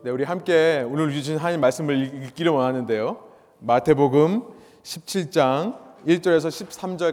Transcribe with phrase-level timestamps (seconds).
[0.00, 3.16] 네, 우리 함께 오늘 주신 하나님 말씀을 읽기를 원하는데요.
[3.58, 4.44] 마태복음
[4.84, 6.46] 17장 1절에서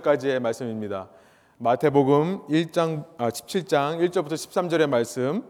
[0.04, 1.10] 13절까지의 말씀입니다.
[1.58, 5.44] 마태복음 1장 아 17장 1절부터 13절의 말씀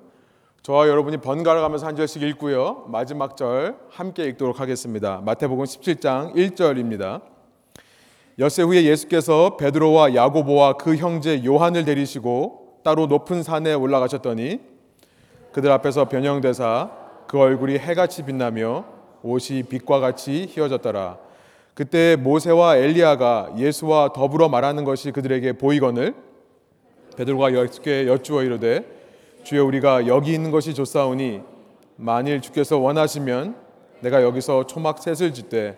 [0.61, 2.85] 저와 여러분이 번갈아 가면서 한 절씩 읽고요.
[2.87, 5.19] 마지막 절 함께 읽도록 하겠습니다.
[5.25, 7.21] 마태복음 17장 1절입니다.
[8.39, 14.61] 엿새 후에 예수께서 베드로와 야고보와 그 형제 요한을 데리시고 따로 높은 산에 올라가셨더니
[15.51, 18.85] 그들 앞에서 변형되사 그 얼굴이 해같이 빛나며
[19.23, 21.17] 옷이 빛과 같이 휘어졌더라.
[21.73, 26.13] 그때 모세와 엘리야가 예수와 더불어 말하는 것이 그들에게 보이거늘
[27.17, 28.85] 베드로가 예수께 여쭈어 이르되
[29.43, 31.41] 주여 우리가 여기 있는 것이 좋사오니
[31.97, 33.55] 만일 주께서 원하시면
[34.01, 35.77] 내가 여기서 초막 셋을 짓되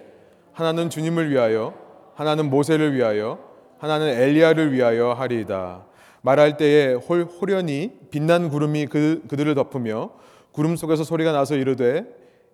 [0.53, 1.73] 하나는 주님을 위하여
[2.15, 3.39] 하나는 모세를 위하여
[3.77, 5.85] 하나는 엘리야를 위하여 하리이다.
[6.21, 10.09] 말할 때에 홀, 호련히 빛난 구름이 그, 그들을 덮으며
[10.57, 12.03] 구름 속에서 소리가 나서 이르되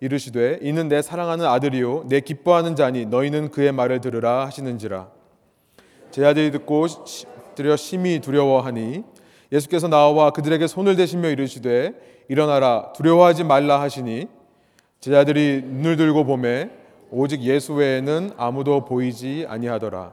[0.02, 5.08] 이르시되 이는 내 사랑하는 아들이요 내 기뻐하는 자니 너희는 그의 말을 들으라 하시는지라.
[6.12, 9.06] 제 아들이 듣고 시, 들여 심히 두려워하니
[9.54, 11.94] 예수께서 나와 그들에게 손을 대시며 이르시되
[12.28, 14.28] 일어나라 두려워하지 말라 하시니
[15.00, 16.72] 제자들이 눈을 들고 보매
[17.10, 20.12] 오직 예수 외에는 아무도 보이지 아니하더라.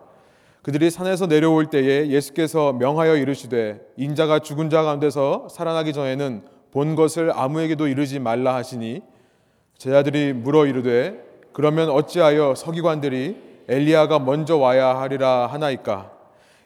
[0.62, 7.32] 그들이 산에서 내려올 때에 예수께서 명하여 이르시되 인자가 죽은 자 가운데서 살아나기 전에는 본 것을
[7.34, 9.02] 아무에게도 이르지 말라 하시니
[9.76, 13.36] 제자들이 물어 이르되 그러면 어찌하여 서기관들이
[13.68, 16.10] 엘리야가 먼저 와야 하리라 하나이까?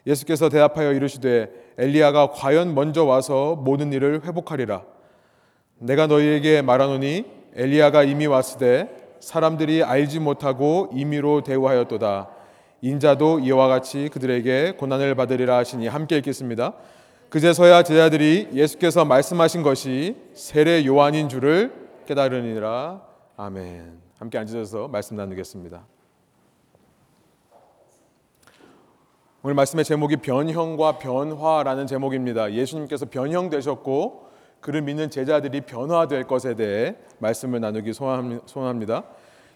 [0.07, 4.83] 예수께서 대답하여 이르시되 엘리야가 과연 먼저 와서 모든 일을 회복하리라.
[5.79, 7.25] 내가 너희에게 말하노니
[7.57, 12.29] 엘리야가 이미 왔으되 사람들이 알지 못하고 임의로 대우하였도다.
[12.83, 16.75] 인자도 이와 같이 그들에게 고난을 받으리라 하시니 함께 읽겠습니다.
[17.35, 21.75] 그제서야 제자들이 예수께서 말씀하신 것이 세례 요한인 줄을
[22.07, 23.03] 깨달으니라.
[23.37, 23.99] 아멘.
[24.21, 25.85] 함께 앉으셔서 말씀 나누겠습니다.
[29.42, 32.53] 오늘 말씀의 제목이 변형과 변화라는 제목입니다.
[32.53, 34.29] 예수님께서 변형되셨고
[34.61, 39.03] 그를 믿는 제자들이 변화될 것에 대해 말씀을 나누기 소원합니다.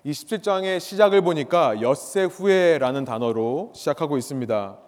[0.02, 4.78] 이 17장의 시작을 보니까 엿새 후에라는 단어로 시작하고 있습니다.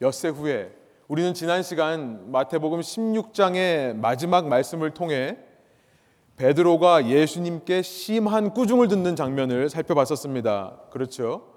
[0.00, 0.83] 엿새 후에
[1.14, 5.36] 우리는 지난 시간 마태복음 16장의 마지막 말씀을 통해
[6.34, 10.76] 베드로가 예수님께 심한 꾸중을 듣는 장면을 살펴봤었습니다.
[10.90, 11.52] 그렇죠?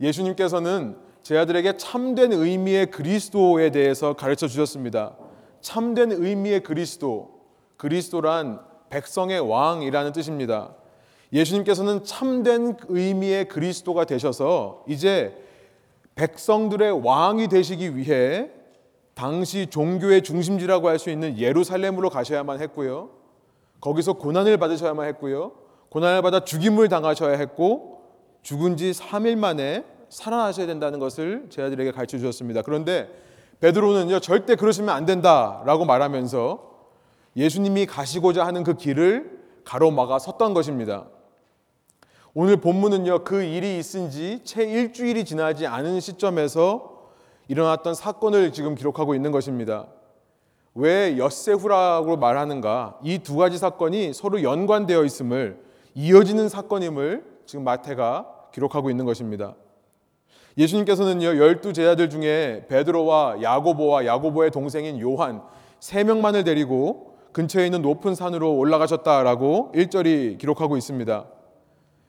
[0.00, 5.16] 예수님께서는 제 아들에게 참된 의미의 그리스도에 대해서 가르쳐 주셨습니다.
[5.60, 7.30] 참된 의미의 그리스도,
[7.76, 8.58] 그리스도란
[8.90, 10.74] 백성의 왕이라는 뜻입니다.
[11.32, 15.40] 예수님께서는 참된 의미의 그리스도가 되셔서 이제
[16.16, 18.50] 백성들의 왕이 되시기 위해
[19.16, 23.10] 당시 종교의 중심지라고 할 수 있는 예루살렘으로 가셔야만 했고요.
[23.80, 25.52] 거기서 고난을 받으셔야만 했고요.
[25.88, 28.02] 고난을 받아 죽임을 당하셔야 했고
[28.42, 32.60] 죽은 지 3일 만에 살아나셔야 된다는 것을 제자들에게 가르쳐 주셨습니다.
[32.62, 33.08] 그런데
[33.60, 36.76] 베드로는요 절대 그러시면 안 된다라고 말하면서
[37.36, 41.06] 예수님이 가시고자 하는 그 길을 가로막아 섰던 것입니다.
[42.34, 46.95] 오늘 본문은요, 그 일이 있은 지 채 일주일이 지나지 않은 시점에서
[47.48, 49.86] 일어났던 사건을 지금 기록하고 있는 것입니다.
[50.74, 52.98] 왜 엿새후라고 말하는가?
[53.02, 55.62] 이 두 가지 사건이 서로 연관되어 있음을
[55.94, 59.54] 이어지는 사건임을 지금 마태가 기록하고 있는 것입니다.
[60.58, 65.42] 예수님께서는요, 열두 제자들 중에 베드로와 야고보와 야고보의 동생인 요한
[65.80, 71.26] 세 명만을 데리고 근처에 있는 높은 산으로 올라가셨다라고 1절이 기록하고 있습니다.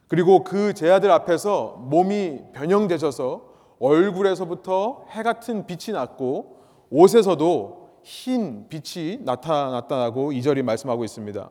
[0.08, 3.47] 그리고 그 제자들 앞에서 몸이 변형되셔서
[3.80, 6.58] 얼굴에서부터 해 같은 빛이 났고
[6.90, 11.50] 옷에서도 흰 빛이 나타났다고 이절이 말씀하고 있습니다.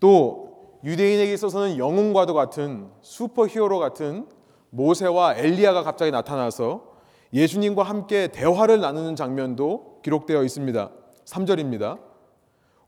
[0.00, 4.26] 또 유대인에게 있어서는 영웅과도 같은 슈퍼 히어로 같은
[4.70, 6.96] 모세와 엘리야가 갑자기 나타나서
[7.32, 10.90] 예수님과 함께 대화를 나누는 장면도 기록되어 있습니다.
[11.24, 11.98] 3절입니다.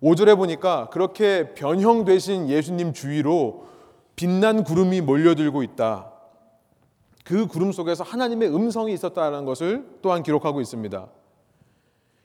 [0.02, 3.66] 5절에 보니까 그렇게 변형되신 예수님 주위로
[4.14, 6.12] 빛난 구름이 몰려들고 있다.
[7.28, 11.08] 그 구름 속에서 하나님의 음성이 있었다는 것을 또한 기록하고 있습니다.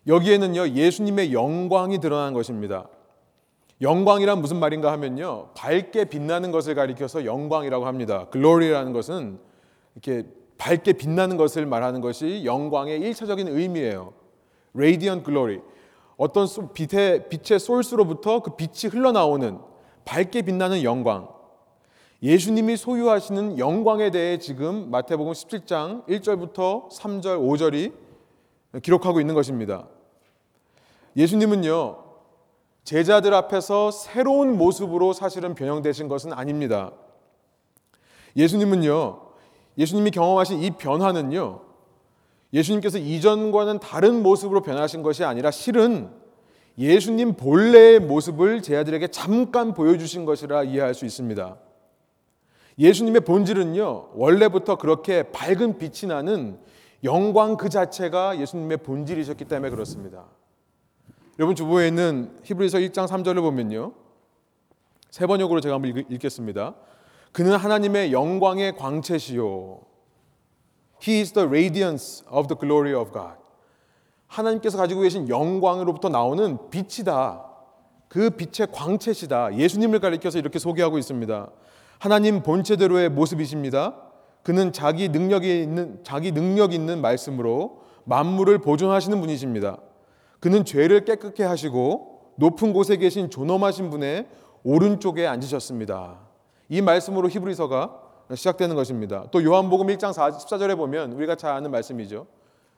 [0.08, 2.88] 여기에는요, 예수님의 영광이 드러난 것입니다.
[3.82, 8.28] 영광이란 무슨 말인가 하면요, 밝게 빛나는 것을 가리켜서 영광이라고 합니다.
[8.30, 9.40] 글로리라는 것은
[9.96, 10.26] 이렇게
[10.58, 14.14] 밝게 빛나는 것을 말하는 것이 영광의 일차적인 의미예요.
[14.74, 15.60] radiant glory.
[16.16, 19.60] 어떤 빛의, 빛의 소스로부터 그 빛이 흘러나오는
[20.06, 21.28] 밝게 빛나는 영광.
[22.24, 29.90] 예수님이 소유하시는 영광에 대해 지금 마태복음 17장 1절부터 3절, 5절이 기록하고 있는 것입니다.
[31.18, 32.02] 예수님은요,
[32.86, 36.94] 제자들 앞에서 새로운 모습으로 사실은 변형되신 것은 아닙니다.
[38.38, 39.20] 예수님은요,
[39.78, 41.60] 예수님이 경험하신 이 변화는요,
[42.54, 46.10] 예수님께서 이전과는 다른 모습으로 변하신 것이 아니라 실은
[46.78, 51.58] 예수님 본래의 모습을 제자들에게 잠깐 보여주신 것이라 이해할 수 있습니다.
[52.78, 56.60] 예수님의 본질은요, 원래부터 그렇게 밝은 빛이 나는
[57.04, 60.26] 영광 그 자체가 예수님의 본질이셨기 때문에 그렇습니다.
[61.40, 63.94] 여러분 주보에 있는 히브리서 1장 3절을 보면요.
[65.10, 66.76] 세 번역으로 제가 한번 읽겠습니다.
[67.32, 69.82] 그는 하나님의 영광의 광채시요.
[71.06, 73.36] He is the radiance of the glory of God.
[74.28, 77.46] 하나님께서 가지고 계신 영광으로부터 나오는 빛이다.
[78.08, 79.56] 그 빛의 광채시다.
[79.56, 81.50] 예수님을 가리켜서 이렇게 소개하고 있습니다.
[82.00, 83.96] 하나님 본체대로의 모습이십니다.
[84.44, 89.78] 그는 자기 능력이 있는 자기 능력 있는 말씀으로 만물을 보존하시는 분이십니다.
[90.40, 94.28] 그는 죄를 깨끗게 하시고 높은 곳에 계신 존엄하신 분의
[94.64, 96.20] 오른쪽에 앉으셨습니다.
[96.70, 98.00] 이 말씀으로 히브리서가
[98.36, 99.26] 시작되는 것입니다.
[99.32, 102.26] 또 요한복음 1장 14절에 보면 우리가 잘 아는 말씀이죠.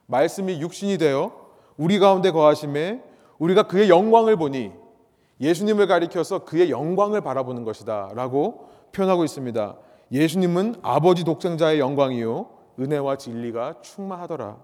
[0.06, 1.32] 말씀이 육신이 되어
[1.76, 3.02] 우리 가운데 거하심에
[3.38, 4.72] 우리가 그의 영광을 보니
[5.40, 9.76] 예수님을 가리켜서 그의 영광을 바라보는 것이다 라고 표현하고 있습니다.
[10.12, 12.48] 예수님은 아버지 독생자의 영광이요
[12.78, 14.56] 은혜와 진리가 충만하더라.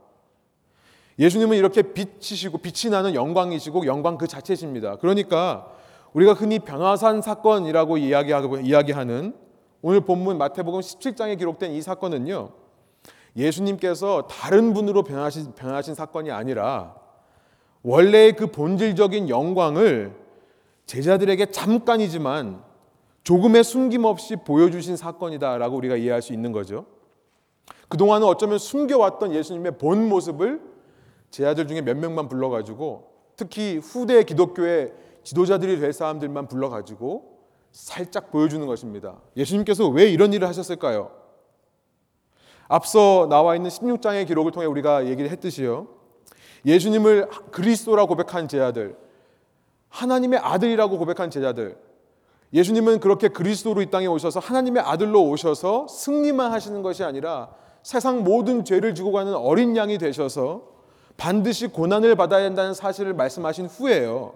[1.18, 4.96] 예수님은 이렇게 빛이시고 빛이 나는 영광이시고 영광 그 자체십니다.
[4.96, 5.68] 그러니까
[6.14, 9.34] 우리가 흔히 변화산 사건이라고 이야기하고 이야기하는
[9.82, 12.50] 오늘 본문 마태복음 17장에 기록된 이 사건은요.
[13.36, 16.94] 예수님께서 다른 분으로 변하신, 변하신 사건이 아니라
[17.82, 20.21] 원래의 그 본질적인 영광을
[20.86, 22.62] 제자들에게 잠깐이지만
[23.24, 26.86] 조금의 숨김없이 보여주신 사건이다라고 우리가 이해할 수 있는 거죠.
[27.88, 30.60] 그동안은 어쩌면 숨겨왔던 예수님의 본 모습을
[31.30, 34.92] 제 아들 중에 몇 명만 불러가지고 특히 후대 기독교의
[35.24, 37.32] 지도자들이 될 사람들만 불러가지고
[37.70, 39.20] 살짝 보여주는 것입니다.
[39.36, 41.10] 예수님께서 왜 이런 일을 하셨을까요?
[42.68, 45.88] 앞서 나와 있는 16장의 기록을 통해 우리가 얘기를 했듯이요.
[46.64, 48.96] 예수님을 그리스도라 고백한 제자들,
[49.92, 51.76] 하나님의 아들이라고 고백한 제자들,
[52.52, 57.50] 예수님은 그렇게 그리스도로 이 땅에 오셔서 하나님의 아들로 오셔서 승리만 하시는 것이 아니라
[57.82, 60.70] 세상 모든 죄를 지고 가는 어린 양이 되셔서
[61.16, 64.34] 반드시 고난을 받아야 한다는 사실을 말씀하신 후에요.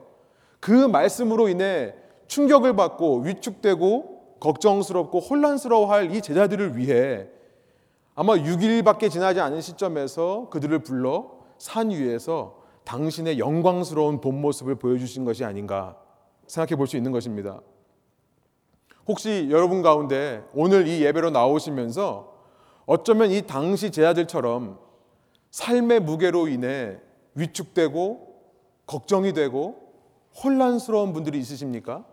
[0.61, 1.95] 그 말씀으로 인해
[2.27, 7.29] 충격을 받고 위축되고 걱정스럽고 혼란스러워할 이 제자들을 위해
[8.15, 15.45] 아마 6일밖에 지나지 않은 시점에서 그들을 불러 산 위에서 당신의 영광스러운 본 모습을 보여주신 것이
[15.45, 15.97] 아닌가
[16.47, 17.61] 생각해 볼 수 있는 것입니다.
[19.09, 22.33] 혹시 여러분 가운데 오늘 이 예배로 나오시면서
[22.87, 24.79] 어쩌면 이 당시 제자들처럼
[25.51, 26.99] 삶의 무게로 인해
[27.35, 28.35] 위축되고
[28.87, 29.93] 걱정이 되고
[30.43, 32.05] 혼란스러운 분들이 있으십니까?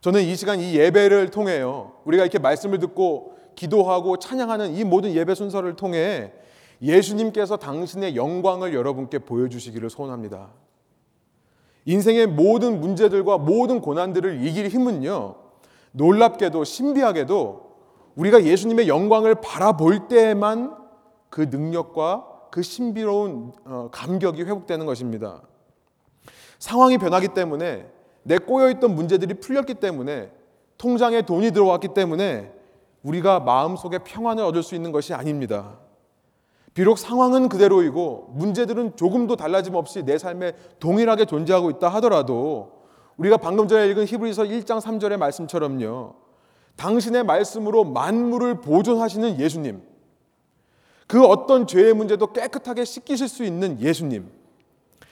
[0.00, 1.92] 저는 이 시간 이 예배를 통해요.
[2.04, 6.32] 우리가 이렇게 말씀을 듣고 기도하고 찬양하는 이 모든 예배 순서를 통해
[6.80, 10.48] 예수님께서 당신의 영광을 여러분께 보여주시기를 소원합니다.
[11.84, 15.36] 인생의 모든 문제들과 모든 고난들을 이길 힘은요,
[15.92, 17.68] 놀랍게도 신비하게도
[18.14, 20.76] 우리가 예수님의 영광을 바라볼 때에만
[21.30, 25.42] 그 능력과 그 신비로운 어, 감격이 회복되는 것입니다.
[26.58, 27.88] 상황이 변하기 때문에
[28.22, 30.30] 내 꼬여있던 문제들이 풀렸기 때문에
[30.76, 32.52] 통장에 돈이 들어왔기 때문에
[33.02, 35.78] 우리가 마음속에 평안을 얻을 수 있는 것이 아닙니다.
[36.74, 42.78] 비록 상황은 그대로이고 문제들은 조금도 달라짐 없이 내 삶에 동일하게 존재하고 있다 하더라도
[43.16, 46.14] 우리가 방금 전에 읽은 히브리서 1장 3절의 말씀처럼요.
[46.76, 49.82] 당신의 말씀으로 만물을 보존하시는 예수님.
[51.08, 54.30] 그 어떤 죄의 문제도 깨끗하게 씻기실 수 있는 예수님.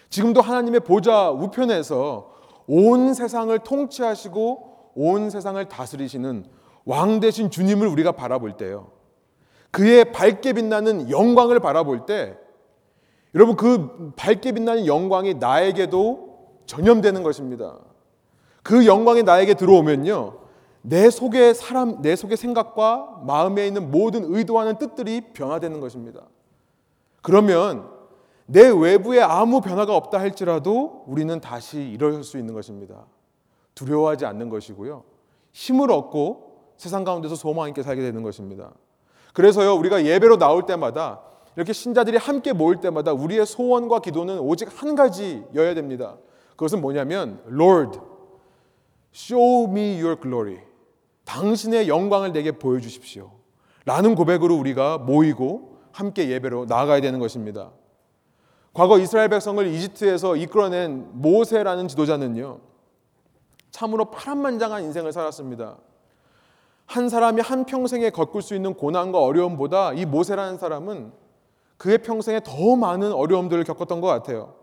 [0.08, 2.32] 지금도 하나님의 보좌 우편에서
[2.68, 6.44] 온 세상을 통치하시고 온 세상을 다스리시는
[6.84, 8.95] 왕 대신 주님을 우리가 바라볼 때요.
[9.70, 12.36] 그의 밝게 빛나는 영광을 바라볼 때
[13.34, 16.26] 여러분 그 밝게 빛나는 영광이 나에게도
[16.66, 17.78] 전염되는 것입니다.
[18.62, 20.38] 그 영광이 나에게 들어오면요.
[20.82, 26.22] 내 속의 사람, 내 속의 생각과 마음에 있는 모든 의도하는 뜻들이 변화되는 것입니다.
[27.22, 27.90] 그러면
[28.46, 33.06] 내 외부에 아무 변화가 없다 할지라도 우리는 다시 일어설 수 있는 것입니다.
[33.74, 35.02] 두려워하지 않는 것이고요.
[35.52, 38.72] 힘을 얻고 세상 가운데서 소망 있게 살게 되는 것입니다.
[39.36, 41.20] 그래서요, 우리가 예배로 나올 때마다
[41.56, 46.16] 이렇게 신자들이 함께 모일 때마다 우리의 소원과 기도는 오직 한 가지여야 됩니다.
[46.52, 47.98] 그것은 뭐냐면, Lord,
[49.14, 50.60] show me your glory.
[51.26, 53.30] 당신의 영광을 내게 보여주십시오.
[53.84, 57.72] 라는 고백으로 우리가 모이고 함께 예배로 나아가야 되는 것입니다.
[58.72, 62.60] 과거 이스라엘 백성을 이집트에서 이끌어낸 모세라는 지도자는요.
[63.70, 65.76] 참으로 파란만장한 인생을 살았습니다.
[66.96, 71.12] 한 사람이 한 평생에 겪을 수 있는 고난과 어려움보다 이 모세라는 사람은
[71.76, 74.54] 그의 평생에 더 많은 어려움들을 겪었던 것 같아요.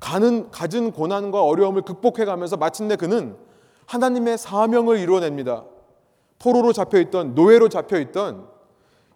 [0.00, 3.36] 가는, 가진 고난과 어려움을 극복해 가면서 마침내 그는
[3.84, 5.66] 하나님의 사명을 이루어냅니다.
[6.38, 8.48] 포로로 잡혀 있던, 노예로 잡혀 있던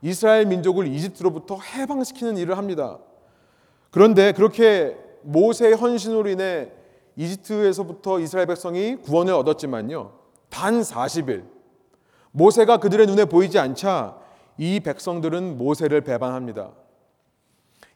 [0.02, 2.98] 이스라엘 민족을 이집트로부터 해방시키는 일을 합니다.
[3.90, 6.70] 그런데 그렇게 모세의 헌신으로 인해
[7.16, 10.12] 이집트에서부터 이스라엘 백성이 구원을 얻었지만요.
[10.50, 11.57] 단 40일.
[12.38, 14.16] 모세가 그들의 눈에 보이지 않자
[14.59, 16.71] 이 백성들은 모세를 배반합니다.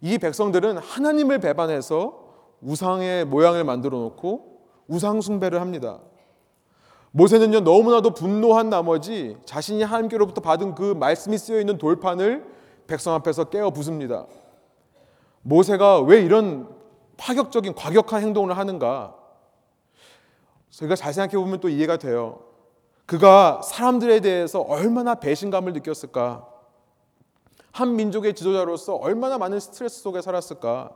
[0.00, 2.20] 이 백성들은 하나님을 배반해서
[2.60, 6.00] 우상의 모양을 만들어 놓고 우상 숭배를 합니다.
[7.12, 12.44] 모세는요 너무나도 분노한 나머지 자신이 하나님께로부터 받은 그 말씀이 쓰여 있는 돌판을
[12.88, 14.26] 백성 앞에서 깨어 부숩니다.
[15.42, 16.68] 모세가 왜 이런
[17.16, 19.14] 파격적인 과격한 행동을 하는가?
[20.70, 22.51] 저희가 잘 생각해 보면 또 이해가 돼요.
[23.12, 26.48] 그가 사람들에 대해서 얼마나 배신감을 느꼈을까?
[27.70, 30.92] 한 민족의 지도자로서 얼마나 많은 스트레스 속에 살았을까?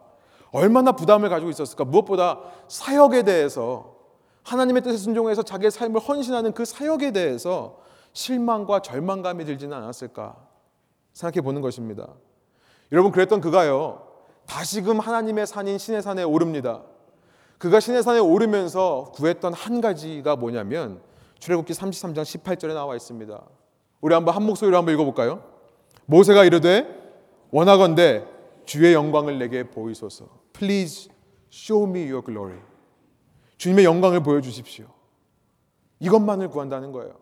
[0.50, 1.84] 얼마나 부담을 가지고 있었을까?
[1.84, 3.96] 무엇보다 사역에 대해서
[4.44, 7.80] 하나님의 뜻에 순종해서 자기의 삶을 헌신하는 그 사역에 대해서
[8.14, 10.36] 실망과 절망감이 들지는 않았을까?
[11.12, 12.08] 생각해 보는 것입니다.
[12.92, 14.08] 여러분 그랬던 그가요.
[14.46, 16.80] 다시금 하나님의 산인 신의 산에 오릅니다.
[17.58, 21.04] 그가 신의 산에 오르면서 구했던 한 가지가 뭐냐면
[21.38, 23.42] 출애굽기 33장 18절에 나와 있습니다.
[24.00, 25.42] 우리 한번 한 목소리로 한번 읽어볼까요?
[26.06, 26.86] 모세가 이르되
[27.50, 28.24] 원하건대
[28.64, 30.26] 주의 영광을 내게 보이소서.
[30.52, 31.10] Please
[31.52, 32.58] show me your glory.
[33.58, 34.86] 주님의 영광을 보여주십시오.
[36.00, 37.14] 이것만을 구한다는 거예요.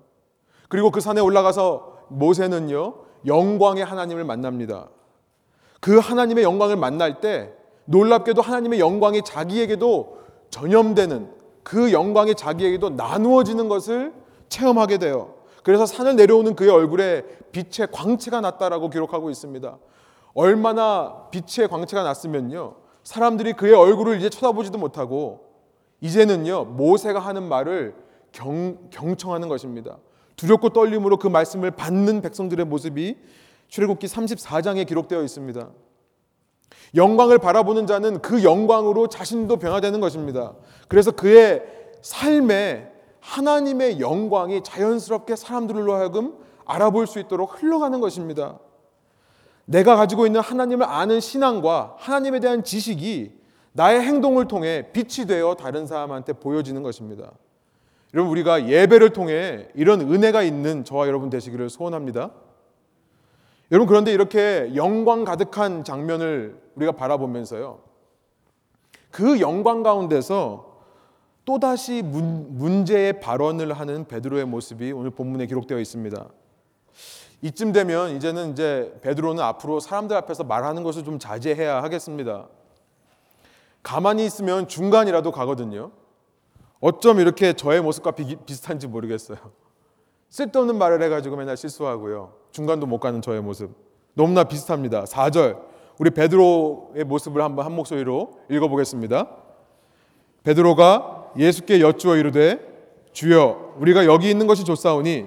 [0.68, 4.88] 그리고 그 산에 올라가서 모세는요 영광의 하나님을 만납니다.
[5.80, 7.52] 그 하나님의 영광을 만날 때
[7.84, 10.18] 놀랍게도 하나님의 영광이 자기에게도
[10.50, 11.30] 전염되는
[11.64, 14.12] 그 영광이 자기에게도 나누어지는 것을
[14.48, 15.34] 체험하게 돼요.
[15.64, 19.78] 그래서 산을 내려오는 그의 얼굴에 빛의 광채가 났다라고 기록하고 있습니다.
[20.34, 22.74] 얼마나 빛의 광채가 났으면요.
[23.02, 25.40] 사람들이 그의 얼굴을 이제 쳐다보지도 못하고
[26.00, 26.64] 이제는요.
[26.66, 27.94] 모세가 하는 말을
[28.30, 29.96] 경, 경청하는 것입니다.
[30.36, 33.16] 두렵고 떨림으로 그 말씀을 받는 백성들의 모습이
[33.68, 35.68] 출애굽기 34장에 기록되어 있습니다.
[36.94, 40.54] 영광을 바라보는 자는 그 영광으로 자신도 변화되는 것입니다.
[40.88, 41.62] 그래서 그의
[42.02, 48.58] 삶에 하나님의 영광이 자연스럽게 사람들로 하여금 알아볼 수 있도록 흘러가는 것입니다.
[49.64, 53.32] 내가 가지고 있는 하나님을 아는 신앙과 하나님에 대한 지식이
[53.72, 57.32] 나의 행동을 통해 빛이 되어 다른 사람한테 보여지는 것입니다.
[58.12, 62.30] 여러분 우리가 예배를 통해 이런 은혜가 있는 저와 여러분 되시기를 소원합니다.
[63.74, 67.80] 여러분 그런데 이렇게 영광 가득한 장면을 우리가 바라보면서요.
[69.10, 70.78] 그 영광 가운데서
[71.44, 76.28] 또다시 문, 문제의 발언을 하는 베드로의 모습이 오늘 본문에 기록되어 있습니다.
[77.42, 82.46] 이쯤 되면 이제는 이제 베드로는 앞으로 사람들 앞에서 말하는 것을 좀 자제해야 하겠습니다.
[83.82, 85.90] 가만히 있으면 중간이라도 가거든요.
[86.78, 89.38] 어쩜 이렇게 저의 모습과 비, 비슷한지 모르겠어요.
[90.30, 92.43] 쓸데없는 말을 해가지고 맨날 실수하고요.
[92.54, 93.74] 중간도 못 가는 저의 모습.
[94.14, 95.04] 너무나 비슷합니다.
[95.04, 95.58] 4절.
[95.98, 99.26] 우리 베드로의 모습을 한번 한 목소리로 읽어보겠습니다.
[100.44, 102.60] 베드로가 예수께 여쭈어 이르되
[103.12, 105.26] 주여 우리가 여기 있는 것이 좋사오니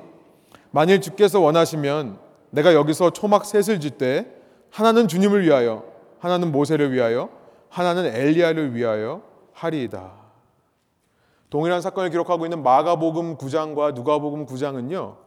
[0.72, 2.18] 만일 주께서 원하시면
[2.52, 4.34] 내가 여기서 초막 셋을 짓되
[4.70, 5.84] 하나는 주님을 위하여
[6.20, 7.30] 하나는 모세를 위하여
[7.68, 10.14] 하나는 엘리야를 위하여 하리이다.
[11.50, 15.27] 동일한 사건을 기록하고 있는 마가복음 9장과 누가복음 9장은요.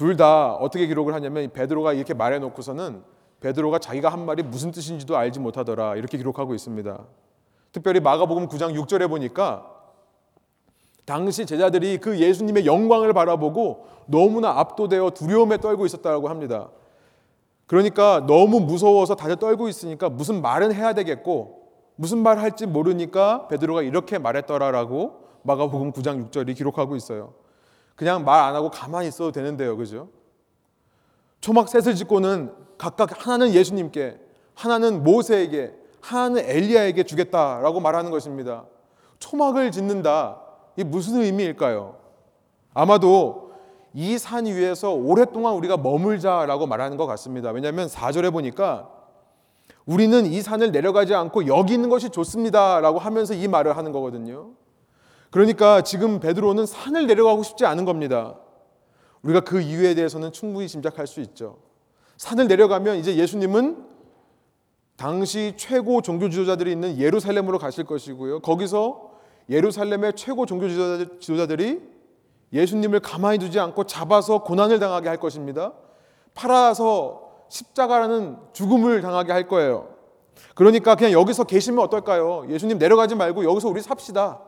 [0.00, 3.02] 둘 다 어떻게 기록을 하냐면 베드로가 이렇게 말해 놓고서는
[3.40, 5.96] 베드로가 자기가 한 말이 무슨 뜻인지도 알지 못하더라.
[5.96, 7.04] 이렇게 기록하고 있습니다.
[7.70, 9.70] 특별히 마가복음 9장 6절에 보니까
[11.04, 16.70] 당시 제자들이 그 예수님의 영광을 바라보고 너무나 압도되어 두려움에 떨고 있었다고 합니다.
[17.66, 21.60] 그러니까 너무 무서워서 다들 떨고 있으니까 무슨 말은 해야 되겠고
[21.96, 27.34] 무슨 말 할지 모르니까 베드로가 이렇게 말했더라라고 마가복음 9장 6절이 기록하고 있어요.
[28.00, 29.76] 그냥 말 안 하고 가만히 있어도 되는데요.
[29.76, 30.08] 그죠?
[31.42, 34.18] 초막 셋을 짓고는 각각 하나는 예수님께,
[34.54, 38.64] 하나는 모세에게, 하나는 엘리야에게 주겠다라고 말하는 것입니다.
[39.18, 40.40] 초막을 짓는다.
[40.76, 41.96] 이게 무슨 의미일까요?
[42.72, 43.50] 아마도
[43.92, 47.50] 이 산 위에서 오랫동안 우리가 머물자라고 말하는 것 같습니다.
[47.50, 48.88] 왜냐하면 4절에 보니까
[49.84, 54.52] 우리는 이 산을 내려가지 않고 여기 있는 것이 좋습니다라고 하면서 이 말을 하는 거거든요.
[55.30, 58.36] 그러니까 지금 베드로는 산을 내려가고 싶지 않은 겁니다.
[59.22, 61.58] 우리가 그 이유에 대해서는 충분히 짐작할 수 있죠.
[62.16, 63.86] 산을 내려가면 이제 예수님은
[64.96, 68.40] 당시 최고 종교 지도자들이 있는 예루살렘으로 가실 것이고요.
[68.40, 69.12] 거기서
[69.48, 71.80] 예루살렘의 최고 종교 지도자들이
[72.52, 75.72] 예수님을 가만히 두지 않고 잡아서 고난을 당하게 할 것입니다.
[76.34, 79.88] 팔아서 십자가라는 죽음을 당하게 할 거예요.
[80.54, 82.46] 그러니까 그냥 여기서 계시면 어떨까요?
[82.48, 84.40] 예수님 내려가지 말고 여기서 우리 삽시다.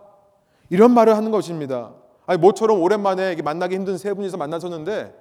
[0.73, 1.93] 이런 말을 하는 것입니다.
[2.25, 5.15] 아니 모처럼 오랜만에 만나기 힘든 세 분이서 만나셨는데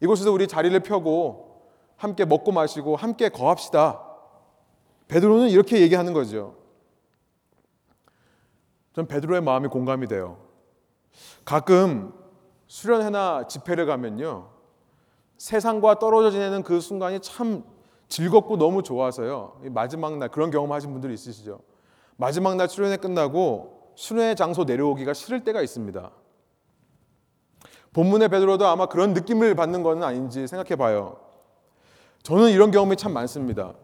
[0.00, 1.62] 이곳에서 우리 자리를 펴고
[1.96, 4.02] 함께 먹고 마시고 함께 거합시다.
[5.06, 6.56] 베드로는 이렇게 얘기하는 거죠.
[8.92, 10.38] 전 베드로의 마음이 공감이 돼요.
[11.44, 12.12] 가끔
[12.66, 14.48] 수련회나 집회를 가면요.
[15.38, 17.62] 세상과 떨어져 지내는 그 순간이 참
[18.08, 19.60] 즐겁고 너무 좋아서요.
[19.66, 21.60] 마지막 날 그런 경험 하신 분들 있으시죠?
[22.16, 26.10] 마지막 날 수련회 끝나고 수련회 장소 내려오기가 싫을 때가 있습니다.
[27.92, 31.18] 본문의 베드로도 아마 그런 느낌을 받는 것은 아닌지 생각해 봐요.
[32.22, 33.74] 저는 이런 경험이 참 많습니다.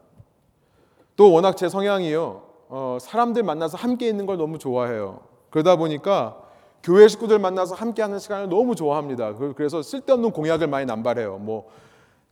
[1.16, 2.42] 또 워낙 제 성향이요.
[2.68, 5.20] 어, 사람들 만나서 함께 있는 걸 너무 좋아해요.
[5.50, 6.42] 그러다 보니까
[6.82, 9.34] 교회 식구들 만나서 함께 하는 시간을 너무 좋아합니다.
[9.34, 11.36] 그래서 쓸데없는 공약을 많이 남발해요.
[11.36, 11.70] 뭐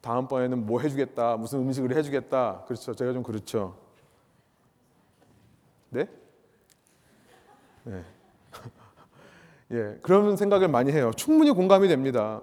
[0.01, 2.63] 다음번에는 뭐 해주겠다, 무슨 음식을 해주겠다.
[2.67, 2.95] 그렇죠.
[2.95, 3.77] 제가 좀 그렇죠.
[5.91, 6.09] 네?
[7.85, 8.05] 네.
[9.73, 11.11] 예, 그런 생각을 많이 해요.
[11.17, 12.43] 충분히 공감이 됩니다.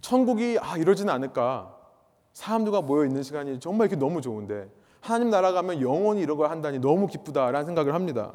[0.00, 1.76] 천국이 아 이러지는 않을까?
[2.32, 4.68] 사람들과 모여 있는 시간이 정말 이렇게 너무 좋은데
[5.00, 8.34] 하나님 나라 가면 영원히 이런 걸 한다니 너무 기쁘다라는 생각을 합니다.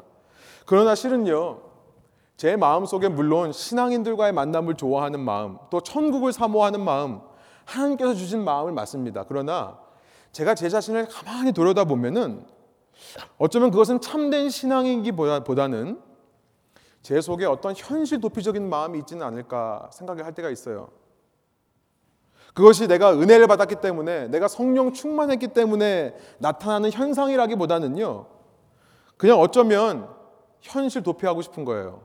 [0.66, 1.68] 그러나 실은요.
[2.36, 7.20] 제 마음 속에 물론 신앙인들과의 만남을 좋아하는 마음, 또 천국을 사모하는 마음,
[7.64, 9.24] 하나님께서 주신 마음을 맞습니다.
[9.26, 9.76] 그러나
[10.30, 12.46] 제가 제 자신을 가만히 돌아다 보면은
[13.38, 16.00] 어쩌면 그것은 참된 신앙이기보다는
[17.02, 20.90] 제 속에 어떤 현실 도피적인 마음이 있지는 않을까 생각을 할 때가 있어요.
[22.54, 28.26] 그것이 내가 은혜를 받았기 때문에 내가 성령 충만했기 때문에 나타나는 현상이라기보다는요.
[29.16, 30.08] 그냥 어쩌면
[30.60, 32.02] 현실 도피하고 싶은 거예요.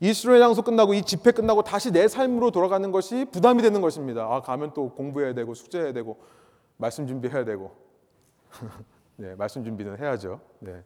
[0.00, 4.26] 이 수련회 장소 끝나고 이 집회 끝나고 다시 내 삶으로 돌아가는 것이 부담이 되는 것입니다.
[4.30, 6.20] 아 가면 또 공부해야 되고 숙제해야 되고
[6.76, 7.74] 말씀 준비해야 되고
[9.22, 10.40] 네, 말씀 준비는 해야죠.
[10.58, 10.82] 네.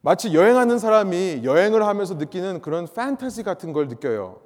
[0.00, 4.40] 마치 여행하는 사람이 여행을 하면서 느끼는 그런 판타지 같은 걸 느껴요.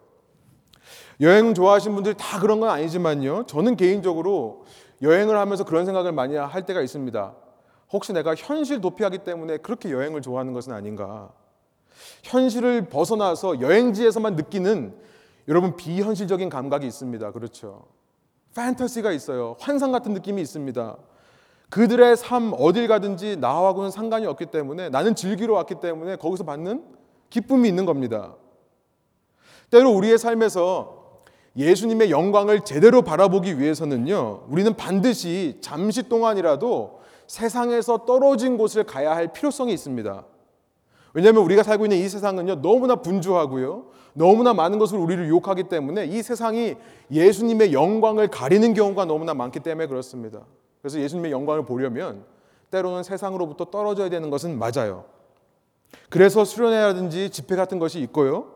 [1.20, 3.46] 여행 좋아하시는 분들 다 그런 건 아니지만요.
[3.46, 4.64] 저는 개인적으로
[5.00, 7.36] 여행을 하면서 그런 생각을 많이 할 때가 있습니다.
[7.92, 11.30] 혹시 내가 현실 도피하기 때문에 그렇게 여행을 좋아하는 것은 아닌가?
[12.24, 14.92] 현실을 벗어나서 여행지에서만 느끼는
[15.46, 17.30] 여러분 비현실적인 감각이 있습니다.
[17.30, 17.86] 그렇죠.
[18.56, 19.54] 판타시가 있어요.
[19.60, 20.96] 환상 같은 느낌이 있습니다.
[21.70, 26.84] 그들의 삶 어딜 가든지 나하고는 상관이 없기 때문에 나는 즐기러 왔기 때문에 거기서 받는
[27.28, 28.34] 기쁨이 있는 겁니다.
[29.70, 31.22] 때로 우리의 삶에서
[31.56, 39.72] 예수님의 영광을 제대로 바라보기 위해서는요, 우리는 반드시 잠시 동안이라도 세상에서 떨어진 곳을 가야 할 필요성이
[39.72, 40.24] 있습니다.
[41.14, 46.22] 왜냐하면 우리가 살고 있는 이 세상은요, 너무나 분주하고요, 너무나 많은 것을 우리를 유혹하기 때문에 이
[46.22, 46.76] 세상이
[47.10, 50.42] 예수님의 영광을 가리는 경우가 너무나 많기 때문에 그렇습니다.
[50.86, 52.24] 그래서 예수님의 영광을 보려면
[52.70, 55.06] 때로는 세상으로부터 떨어져야 되는 것은 맞아요.
[56.10, 58.52] 그래서 수련회라든지 집회 같은 것이 있고요.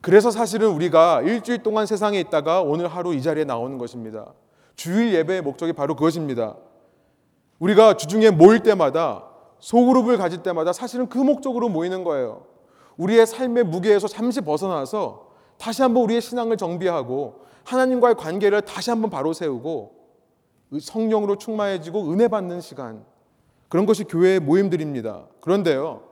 [0.00, 4.32] 그래서 사실은 우리가 일주일 동안 세상에 있다가 오늘 하루 이 자리에 나오는 것입니다.
[4.74, 6.56] 주일 예배의 목적이 바로 그것입니다.
[7.60, 9.26] 우리가 주중에 모일 때마다
[9.60, 12.42] 소그룹을 가질 때마다 사실은 그 목적으로 모이는 거예요.
[12.96, 19.32] 우리의 삶의 무게에서 잠시 벗어나서 다시 한번 우리의 신앙을 정비하고 하나님과의 관계를 다시 한번 바로
[19.32, 19.97] 세우고
[20.80, 23.04] 성령으로 충만해지고 은혜 받는 시간
[23.68, 25.26] 그런 것이 교회의 모임들입니다.
[25.40, 26.02] 그런데요.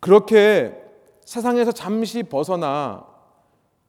[0.00, 0.74] 그렇게
[1.24, 3.06] 세상에서 잠시 벗어나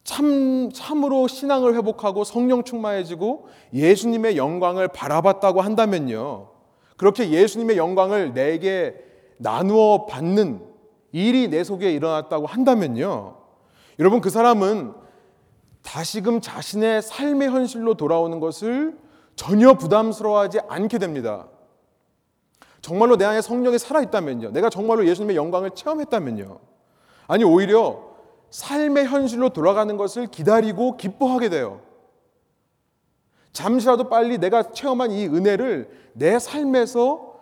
[0.04, 6.50] 참, 참으로 신앙을 회복하고 성령 충만해지고 예수님의 영광을 바라봤다고 한다면요.
[6.98, 8.96] 그렇게 예수님의 영광을 내게
[9.38, 10.62] 나누어 받는
[11.12, 13.38] 일이 내 속에 일어났다고 한다면요.
[14.00, 14.94] 여러분, 그 사람은
[15.84, 18.98] 다시금 자신의 삶의 현실로 돌아오는 것을
[19.36, 21.48] 전혀 부담스러워하지 않게 됩니다.
[22.82, 24.52] 정말로 내 안에 성령이 살아있다면요.
[24.52, 26.60] 내가 정말로 예수님의 영광을 체험했다면요.
[27.28, 28.14] 아니, 오히려
[28.50, 31.82] 삶의 현실로 돌아가는 것을 기다리고 기뻐하게 돼요.
[33.54, 37.34] 잠시라도 빨리 내가 체험한 이 은혜를 내 삶에서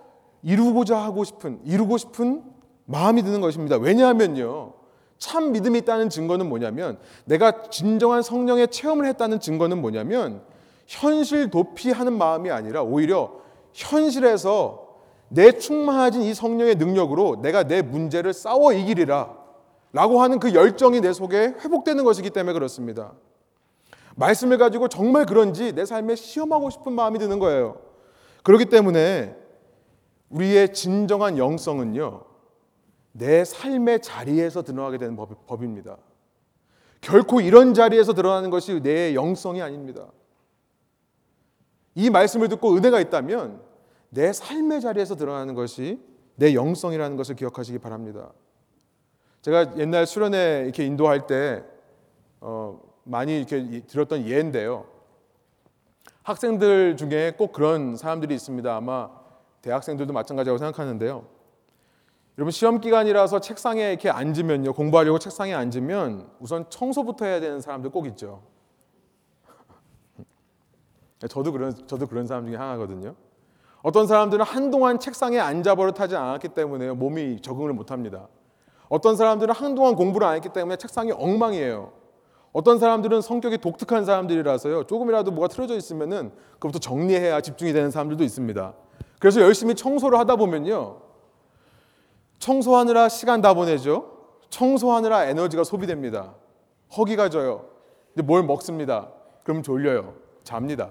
[0.43, 2.43] 이루고자 하고 싶은, 이루고 싶은
[2.86, 3.77] 마음이 드는 것입니다.
[3.77, 4.73] 왜냐하면요.
[5.21, 10.41] 참 믿음이 있다는 증거는 뭐냐면 내가 진정한 성령의 체험을 했다는 증거는 뭐냐면
[10.88, 13.31] 현실 도피하는 마음이 아니라 오히려
[13.71, 14.88] 현실에서
[15.29, 19.38] 내 충만해진 이 성령의 능력으로 내가 내 문제를 싸워 이기리라
[19.93, 23.13] 라고 하는 그 열정이 내 속에 회복되는 것이기 때문에 그렇습니다.
[24.15, 27.77] 말씀을 가지고 정말 그런지 내 삶에 시험하고 싶은 마음이 드는 거예요.
[28.41, 29.36] 그렇기 때문에
[30.29, 32.30] 우리의 진정한 영성은요,
[33.12, 35.97] 내 삶의 자리에서 드러나게 되는 법, 법입니다.
[37.02, 40.08] 결코 이런 자리에서 드러나는 것이 내 영성이 아닙니다.
[41.95, 43.62] 이 말씀을 듣고 은혜가 있다면
[44.10, 46.00] 내 삶의 자리에서 드러나는 것이
[46.36, 48.32] 내 영성이라는 것을 기억하시기 바랍니다.
[49.41, 51.63] 제가 옛날 수련회 이렇게 인도할 때
[52.39, 54.86] 어, 많이 이렇게 들었던 예인데요.
[56.24, 58.76] 학생들 중에 꼭 그런 사람들이 있습니다.
[58.76, 59.10] 아마
[59.62, 61.40] 대학생들도 마찬가지라고 생각하는데요.
[62.37, 68.07] 여러분 시험 기간이라서 책상에 이렇게 앉으면요 공부하려고 책상에 앉으면 우선 청소부터 해야 되는 사람들 꼭
[68.07, 68.41] 있죠.
[71.27, 73.15] 저도 그런 저도 그런 사람 중에 하나거든요.
[73.83, 78.27] 어떤 사람들은 한동안 책상에 앉아 버릇하지 않았기 때문에 몸이 적응을 못합니다.
[78.87, 81.91] 어떤 사람들은 한동안 공부를 안 했기 때문에 책상이 엉망이에요.
[82.53, 84.83] 어떤 사람들은 성격이 독특한 사람들이라서요.
[84.83, 88.73] 조금이라도 뭐가 틀어져 있으면은 그것부터 정리해야 집중이 되는 사람들도 있습니다.
[89.19, 91.11] 그래서 열심히 청소를 하다 보면요.
[92.41, 94.17] 청소하느라 시간 다 보내죠.
[94.49, 96.34] 청소하느라 에너지가 소비됩니다.
[96.97, 97.67] 허기가 져요.
[98.13, 99.10] 근데 뭘 먹습니다.
[99.43, 100.15] 그럼 졸려요.
[100.43, 100.89] 잡니다.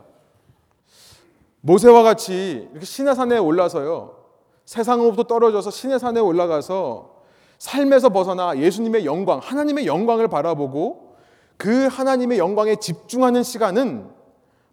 [1.60, 4.16] 모세와 같이 이렇게 신의 산에 올라서요.
[4.64, 7.16] 세상으로부터 떨어져서 신의 산에 올라가서
[7.58, 11.16] 삶에서 벗어나 예수님의 영광, 하나님의 영광을 바라보고
[11.56, 14.08] 그 하나님의 영광에 집중하는 시간은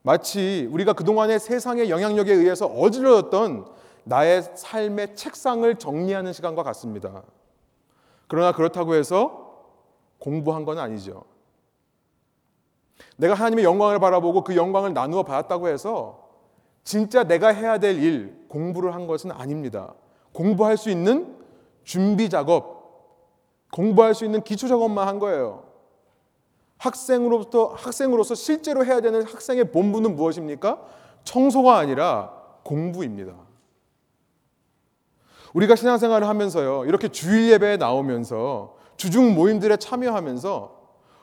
[0.03, 3.65] 마치 우리가 그동안의 세상의 영향력에 의해서 어지러졌던
[4.07, 7.23] 나의 삶의 책상을 정리하는 시간과 같습니다.
[8.27, 9.65] 그러나 그렇다고 해서
[10.19, 11.23] 공부한 건 아니죠.
[13.17, 16.29] 내가 하나님의 영광을 바라보고 그 영광을 나누어 받았다고 해서
[16.83, 19.93] 진짜 내가 해야 될 일, 공부를 한 것은 아닙니다.
[20.31, 21.35] 공부할 수 있는
[21.83, 22.77] 준비 작업,
[23.71, 25.65] 공부할 수 있는 기초 작업만 한 거예요.
[26.77, 30.81] 학생으로부터 학생으로서 실제로 해야 되는 학생의 본분은 무엇입니까?
[31.25, 32.31] 청소가 아니라
[32.63, 33.46] 공부입니다.
[35.53, 36.85] 우리가 신앙생활을 하면서요.
[36.85, 40.77] 이렇게 주일 예배에 나오면서 주중 모임들에 참여하면서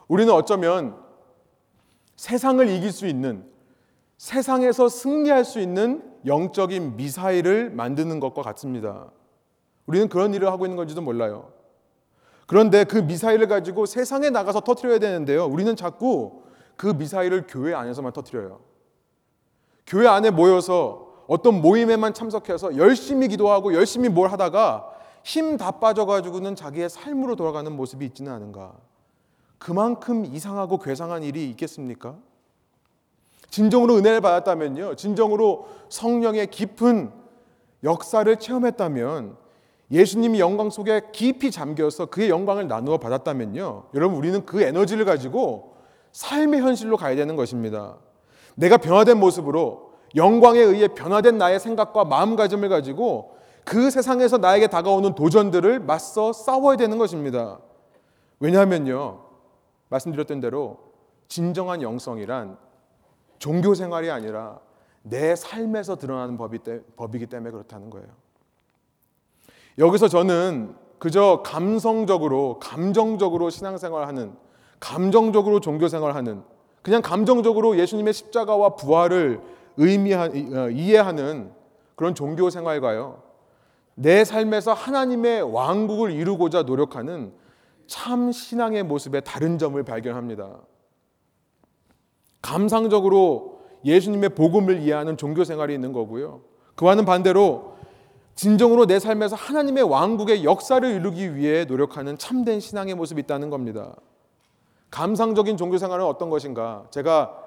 [0.07, 0.97] 우리는 어쩌면
[2.15, 3.45] 세상을 이길 수 있는
[4.17, 9.11] 세상에서 승리할 수 있는 영적인 미사일을 만드는 것과 같습니다.
[9.85, 11.51] 우리는 그런 일을 하고 있는 건지도 몰라요.
[12.47, 15.45] 그런데 그 미사일을 가지고 세상에 나가서 터트려야 되는데요.
[15.45, 16.43] 우리는 자꾸
[16.75, 18.61] 그 미사일을 교회 안에서만 터트려요.
[19.85, 24.91] 교회 안에 모여서 어떤 모임에만 참석해서 열심히 기도하고 열심히 뭘 하다가
[25.23, 28.73] 힘 다 빠져가지고는 자기의 삶으로 돌아가는 모습이 있지는 않은가.
[29.57, 32.15] 그만큼 이상하고 괴상한 일이 있겠습니까?
[33.49, 34.95] 진정으로 은혜를 받았다면요.
[34.95, 37.11] 진정으로 성령의 깊은
[37.83, 39.35] 역사를 체험했다면
[39.91, 43.85] 예수님이 영광 속에 깊이 잠겨서 그의 영광을 나누어 받았다면요.
[43.95, 45.75] 여러분 우리는 그 에너지를 가지고
[46.11, 47.97] 삶의 현실로 가야 되는 것입니다.
[48.55, 49.84] 내가 변화된 모습으로
[50.15, 56.97] 영광에 의해 변화된 나의 생각과 마음가짐을 가지고 그 세상에서 나에게 다가오는 도전들을 맞서 싸워야 되는
[56.97, 57.59] 것입니다.
[58.39, 59.21] 왜냐하면요.
[59.89, 60.77] 말씀드렸던 대로
[61.27, 62.57] 진정한 영성이란
[63.39, 64.59] 종교 생활이 아니라
[65.01, 68.07] 내 삶에서 드러나는 법이 때, 법이기 때문에 그렇다는 거예요.
[69.77, 74.33] 여기서 저는 그저 감성적으로, 감정적으로 신앙생활하는,
[74.79, 76.43] 감정적으로 종교생활하는,
[76.81, 79.41] 그냥 감정적으로 예수님의 십자가와 부활을
[79.77, 81.51] 의미하, 어, 이해하는
[81.95, 83.23] 그런 종교 생활과요.
[83.95, 87.33] 내 삶에서 하나님의 왕국을 이루고자 노력하는
[87.87, 90.59] 참 신앙의 모습의 다른 점을 발견합니다.
[92.41, 96.41] 감상적으로 예수님의 복음을 이해하는 종교 생활이 있는 거고요.
[96.75, 97.75] 그와는 반대로
[98.35, 103.95] 진정으로 내 삶에서 하나님의 왕국의 역사를 이루기 위해 노력하는 참된 신앙의 모습이 있다는 겁니다.
[104.91, 106.85] 감상적인 종교 생활은 어떤 것인가?
[106.89, 107.44] 제가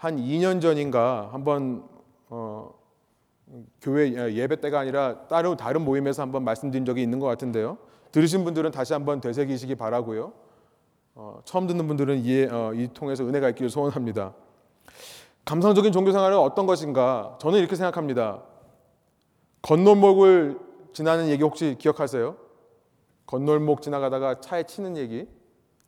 [0.00, 1.86] 한 2년 전인가 한번
[2.30, 2.72] 어,
[3.82, 7.76] 교회 예배 때가 아니라 다른 다른 모임에서 한번 말씀드린 적이 있는 것 같은데요.
[8.10, 10.32] 들으신 분들은 다시 한번 되새기시기 바라고요.
[11.16, 14.32] 어, 처음 듣는 분들은 이, 어, 이 통해서 은혜가 있기를 소원합니다.
[15.44, 17.36] 감상적인 종교 생활은 어떤 것인가?
[17.38, 18.42] 저는 이렇게 생각합니다.
[19.60, 20.58] 건널목을
[20.94, 22.36] 지나는 얘기 혹시 기억하세요?
[23.26, 25.28] 건널목 지나가다가 차에 치는 얘기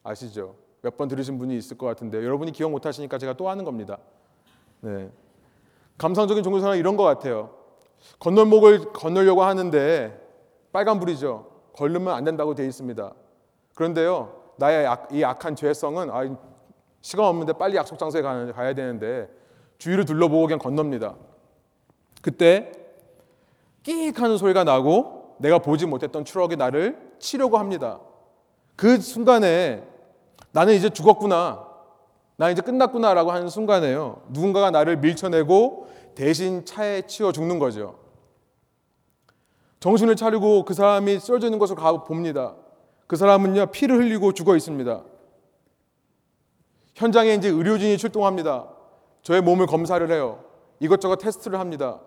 [0.02, 0.61] 아시죠?
[0.82, 3.98] 몇 번 들으신 분이 있을 것 같은데 여러분이 기억 못 하시니까 제가 또 하는 겁니다.
[4.80, 5.10] 네.
[5.96, 7.50] 감상적인 종교 생활은 이런 것 같아요.
[8.18, 10.20] 건널목을 건널려고 하는데
[10.72, 11.46] 빨간불이죠.
[11.74, 13.14] 걸르면 안 된다고 되어 있습니다.
[13.74, 16.36] 그런데요, 나의 악, 이 악한 죄성은 아,
[17.00, 19.28] 시간 없는데 빨리 약속 장소에 가야 되는데
[19.78, 21.14] 주위를 둘러보고 그냥 건넙니다.
[22.20, 22.72] 그때
[23.84, 28.00] 끼익 하는 소리가 나고 내가 보지 못했던 추억이 나를 치려고 합니다.
[28.76, 29.91] 그 순간에
[30.52, 31.66] 나는 이제 죽었구나.
[32.36, 34.22] 나 이제 끝났구나라고 하는 순간에요.
[34.28, 37.98] 누군가가 나를 밀쳐내고 대신 차에 치워 죽는 거죠.
[39.80, 42.54] 정신을 차리고 그 사람이 쓰러져 있는 것을 가 봅니다.
[43.06, 45.02] 그 사람은요 피를 흘리고 죽어 있습니다.
[46.94, 48.68] 현장에 이제 의료진이 출동합니다.
[49.22, 50.44] 저의 몸을 검사를 해요.
[50.80, 52.00] 이것저것 테스트를 합니다.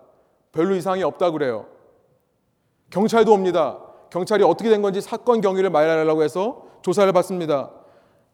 [0.51, 1.65] 별로 이상이 없다 그래요.
[2.91, 3.79] 경찰도 옵니다.
[4.09, 7.71] 경찰이 어떻게 된 건지 사건 경위를 말하려고 해서 조사를 받습니다.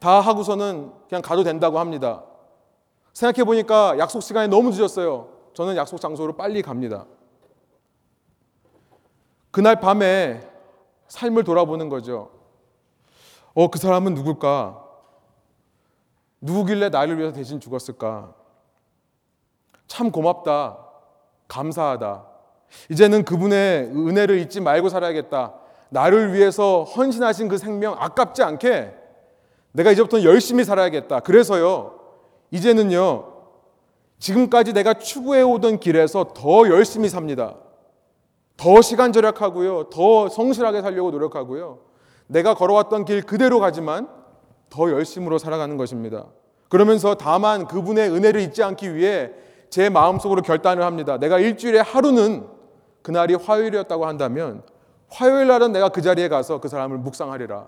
[0.02, 2.24] 다 하고서는 그냥 가도 된다고 합니다.
[3.14, 5.30] 생각해 보니까 약속 시간이 너무 늦었어요.
[5.54, 7.06] 저는 약속 장소로 빨리 갑니다.
[9.52, 10.42] 그날 밤에
[11.08, 12.32] 삶을 돌아보는 거죠.
[13.54, 14.84] 어, 그 사람은 누굴까?
[16.42, 18.34] 누구길래 나를 위해서 대신 죽었을까?
[19.86, 20.80] 참 고맙다.
[21.48, 22.26] 감사하다.
[22.90, 25.54] 이제는 그분의 은혜를 잊지 말고 살아야겠다.
[25.90, 29.01] 나를 위해서 헌신하신 그 생명 아깝지 않게
[29.72, 31.22] 내가 이제부터 열심히 살아야겠다.
[31.22, 32.00] 그래서요,
[32.52, 33.32] 이제는요,
[34.20, 37.56] 지금까지 내가 추구해 오던 길에서 더 열심히 삽니다.
[38.58, 41.80] 더 시간 절약하고요, 더 성실하게 살려고 노력하고요.
[42.28, 44.08] 내가 걸어왔던 길 그대로 가지만
[44.70, 46.28] 더 열심으로 살아가는 것입니다.
[46.70, 49.32] 그러면서 다만 그분의 은혜를 잊지 않기 위해
[49.70, 51.18] 제 마음속으로 결단을 합니다.
[51.18, 52.48] 내가 일주일에 하루는
[53.02, 54.64] 그날이 화요일이었다고 한다면
[55.10, 57.68] 화요일 날은 내가 그 자리에 가서 그 사람을 묵상하리라.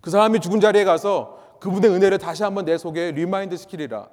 [0.00, 4.08] 그 사람이 죽은 자리에 가서 그분의 은혜를 다시 한번 내 속에 remind 시키리라.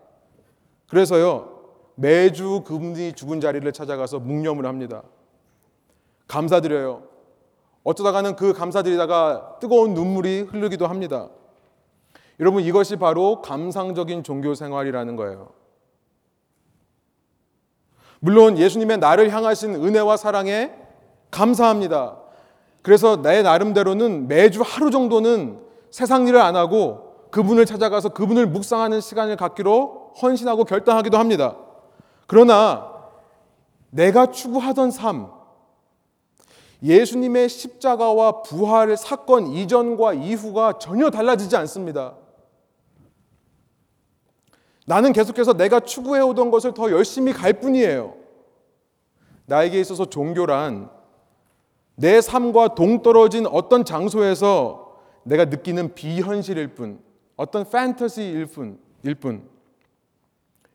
[0.87, 1.55] 그래서요,
[1.95, 5.03] 매주 그분이 죽은 자리를 찾아가서 묵념을 합니다.
[6.27, 7.03] 감사드려요.
[7.83, 11.29] 어쩌다가는 그 감사드리다가 뜨거운 눈물이 흐르기도 합니다.
[12.39, 15.49] 여러분, 이것이 바로 감상적인 종교 생활이라는 거예요.
[18.19, 20.73] 물론 예수님의 나를 향하신 은혜와 사랑에
[21.29, 22.17] 감사합니다.
[22.81, 25.64] 그래서 내 나름대로는 매주 하루 정도는
[25.95, 31.55] 세상 일을 안 하고 그분을 찾아가서 그분을 묵상하는 시간을 갖기로 헌신하고 결단하기도 합니다.
[32.27, 32.91] 그러나
[33.91, 35.31] 내가 추구하던 삶,
[36.83, 42.15] 예수님의 십자가와 부활 사건 이전과 이후가 전혀 달라지지 않습니다.
[44.85, 48.15] 나는 계속해서 내가 추구해오던 것을 더 열심히 갈 뿐이에요.
[49.45, 50.89] 나에게 있어서 종교란
[51.95, 54.84] 내 삶과 동떨어진 어떤 장소에서
[55.25, 57.01] 내가 느끼는 비현실일 뿐,
[57.35, 59.49] 어떤 판타지일 뿐, 일 뿐,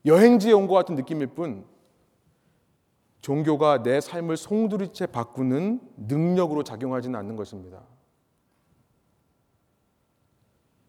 [0.05, 1.65] 여행지에 온 것 같은 느낌일 뿐,
[3.21, 7.83] 종교가 내 삶을 송두리째 바꾸는 능력으로 작용하지는 않는 것입니다.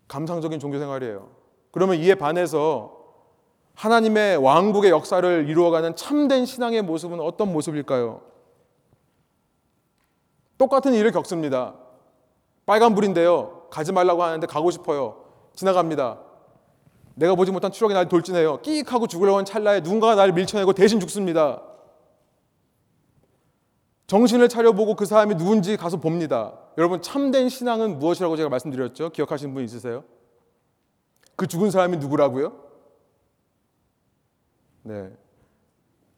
[0.08, 1.30] 감상적인 종교 생활이에요.
[1.72, 2.98] 그러면 이에 반해서
[3.76, 8.22] 하나님의 왕국의 역사를 이루어가는 참된 신앙의 모습은 어떤 모습일까요?
[10.58, 11.76] 똑같은 일을 겪습니다.
[12.72, 13.68] 빨간불인데요.
[13.70, 15.26] 가지 말라고 하는데 가고 싶어요.
[15.56, 16.20] 지나갑니다.
[17.16, 18.62] 내가 보지 못한 추억이 날 돌진해요.
[18.62, 21.62] 끼익 하고 죽으려고 하는 찰나에 누군가가 나를 밀쳐내고 대신 죽습니다.
[24.08, 26.54] 정신을 차려보고 그 사람이 누군지 가서 봅니다.
[26.78, 29.10] 여러분 참된 신앙은 무엇이라고 제가 말씀드렸죠?
[29.10, 30.06] 기억하시는 분 있으세요?
[31.36, 32.54] 그 죽은 사람이 누구라고요?
[34.84, 35.12] 네.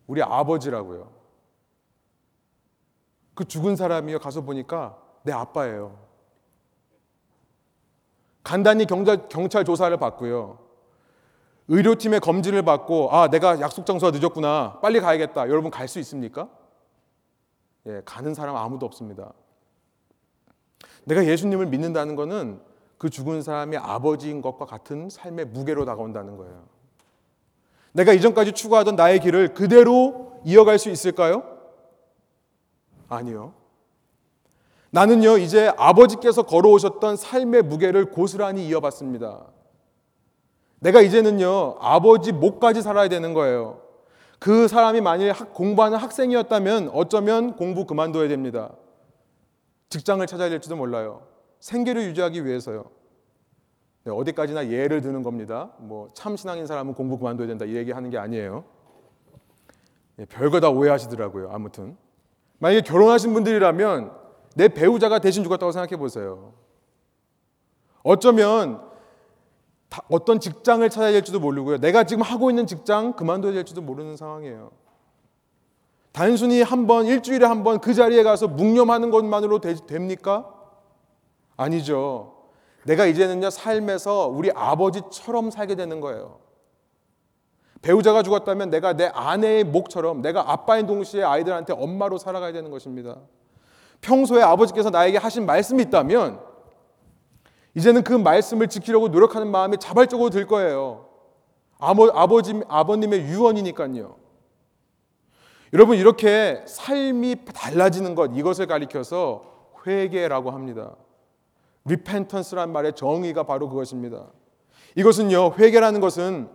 [0.05, 1.11] 우리 아버지라고요.
[3.33, 4.19] 그 죽은 사람이요.
[4.19, 6.12] 가서 보니까 내 아빠예요.
[8.43, 10.59] 간단히 경찰, 경찰 조사를 받고요.
[11.69, 14.79] 의료팀의 검진을 받고, 아, 내가 약속 장소가 늦었구나.
[14.81, 15.47] 빨리 가야겠다.
[15.49, 16.49] 여러분 갈 수 있습니까?
[17.85, 19.33] 예, 가는 사람 아무도 없습니다.
[21.05, 22.61] 내가 예수님을 믿는다는 것은
[22.97, 26.63] 그 죽은 사람이 아버지인 것과 같은 삶의 무게로 다가온다는 거예요.
[27.91, 31.43] 내가 이전까지 추구하던 나의 길을 그대로 이어갈 수 있을까요?
[33.09, 33.53] 아니요.
[34.93, 39.47] 나는요, 이제 아버지께서 걸어오셨던 삶의 무게를 고스란히 이어봤습니다.
[40.81, 43.81] 내가 이제는요, 아버지 목까지 살아야 되는 거예요.
[44.37, 48.73] 그 사람이 만일 공부하는 학생이었다면 어쩌면 공부 그만둬야 됩니다.
[49.89, 51.23] 직장을 찾아야 될지도 몰라요.
[51.59, 52.85] 생계를 유지하기 위해서요.
[54.03, 55.71] 네, 어디까지나 예를 드는 겁니다.
[55.79, 58.63] 뭐 참신앙인 사람은 공부 그만둬야 된다 이 얘기하는 게 아니에요.
[60.17, 61.49] 네, 별거 다 오해하시더라고요.
[61.51, 61.97] 아무튼
[62.59, 64.22] 만약에 결혼하신 분들이라면
[64.53, 66.53] 내 배우자가 대신 죽었다고 생각해 보세요.
[68.03, 68.81] 어쩌면
[70.09, 71.77] 어떤 직장을 찾아야 될지도 모르고요.
[71.77, 74.71] 내가 지금 하고 있는 직장 그만둬야 될지도 모르는 상황이에요.
[76.11, 80.53] 단순히 한 번, 일주일에 한 번 그 자리에 가서 묵념하는 것만으로 되, 됩니까?
[81.57, 82.35] 아니죠.
[82.85, 86.39] 내가 이제는요, 삶에서 우리 아버지처럼 살게 되는 거예요.
[87.81, 93.17] 배우자가 죽었다면 내가 내 아내의 목처럼 내가 아빠인 동시에 아이들한테 엄마로 살아가야 되는 것입니다.
[94.03, 96.39] 평소에 아버지께서 나에게 하신 말씀이 있다면
[97.73, 101.07] 이제는 그 말씀을 지키려고 노력하는 마음이 자발적으로 들 거예요.
[101.79, 104.15] 아버, 아버지, 아버님의 유언이니까요.
[105.73, 109.43] 여러분 이렇게 삶이 달라지는 것 이것을 가리켜서
[109.87, 110.95] 회개라고 합니다.
[111.85, 114.27] repentance란 말의 정의가 바로 그것입니다.
[114.95, 116.49] 이것은요, 회개라는 것은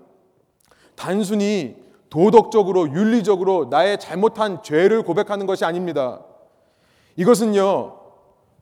[0.94, 1.76] 단순히
[2.08, 6.24] 도덕적으로, 윤리적으로 나의 잘못한 죄를 고백하는 것이 아닙니다.
[7.18, 7.96] 이것은요,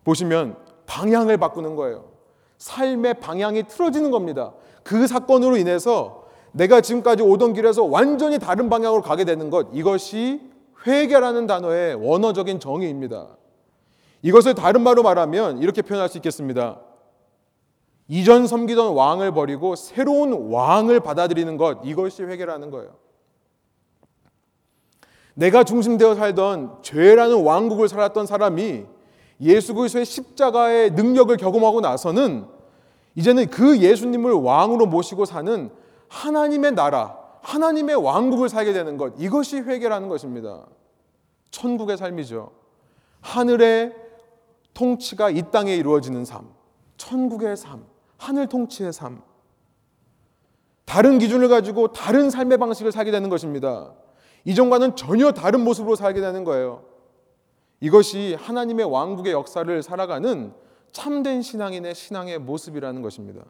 [0.03, 2.07] 보시면 방향을 바꾸는 거예요.
[2.57, 4.55] 삶의 방향이 틀어지는 겁니다.
[4.83, 10.41] 그 사건으로 인해서 내가 지금까지 오던 길에서 완전히 다른 방향으로 가게 되는 것, 이것이
[10.87, 13.37] 회개라는 단어의 원어적인 정의입니다.
[14.23, 16.81] 이것을 다른 말로 말하면 이렇게 표현할 수 있겠습니다.
[18.09, 22.95] 이전 섬기던 왕을 버리고 새로운 왕을 받아들이는 것, 이것이 회개라는 거예요.
[25.37, 28.85] 내가 중심되어 살던 죄라는 왕국을 살았던 사람이
[29.43, 32.47] 예수 그리스도의 십자가의 능력을 경험하고 나서는
[33.15, 35.71] 이제는 그 예수님을 왕으로 모시고 사는
[36.09, 39.13] 하나님의 나라, 하나님의 왕국을 살게 되는 것.
[39.19, 40.67] 이것이 회개라는 것입니다.
[41.51, 42.53] 천국의 삶이죠.
[43.21, 43.95] 하늘의
[44.73, 46.49] 통치가 이 땅에 이루어지는 삶.
[46.97, 47.85] 천국의 삶.
[48.17, 49.21] 하늘 통치의 삶.
[50.87, 53.93] 다른 기준을 가지고 다른 삶의 방식을 살게 되는 것입니다.
[54.47, 56.85] 이전과는 전혀 다른 모습으로 살게 되는 거예요.
[57.81, 60.55] 이것이 하나님의 왕국의 역사를 살아가는
[60.93, 63.45] 참된 신앙인의 신앙의 모습이라는 것입니다.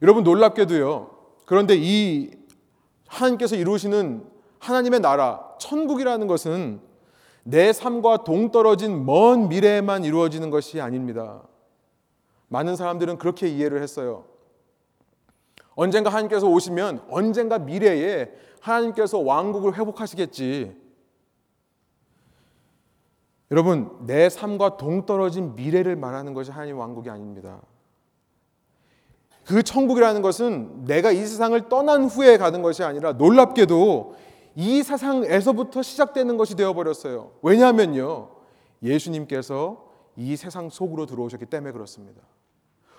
[0.00, 1.10] 여러분 놀랍게도요.
[1.44, 2.30] 그런데 이
[3.08, 4.24] 하나님께서 이루시는
[4.60, 6.80] 하나님의 나라, 천국이라는 것은
[7.42, 11.42] 내 삶과 동떨어진 먼 미래에만 이루어지는 것이 아닙니다.
[12.48, 14.24] 많은 사람들은 그렇게 이해를 했어요.
[15.76, 20.74] 언젠가 하나님께서 오시면 언젠가 미래에 하나님께서 왕국을 회복하시겠지.
[23.52, 27.60] 여러분, 내 삶과 동떨어진 미래를 말하는 것이 하나님 왕국이 아닙니다.
[29.44, 34.16] 그 천국이라는 것은 내가 이 세상을 떠난 후에 가는 것이 아니라 놀랍게도
[34.56, 37.32] 이 세상에서부터 시작되는 것이 되어버렸어요.
[37.42, 38.30] 왜냐하면요.
[38.82, 39.86] 예수님께서
[40.16, 42.22] 이 세상 속으로 들어오셨기 때문에 그렇습니다.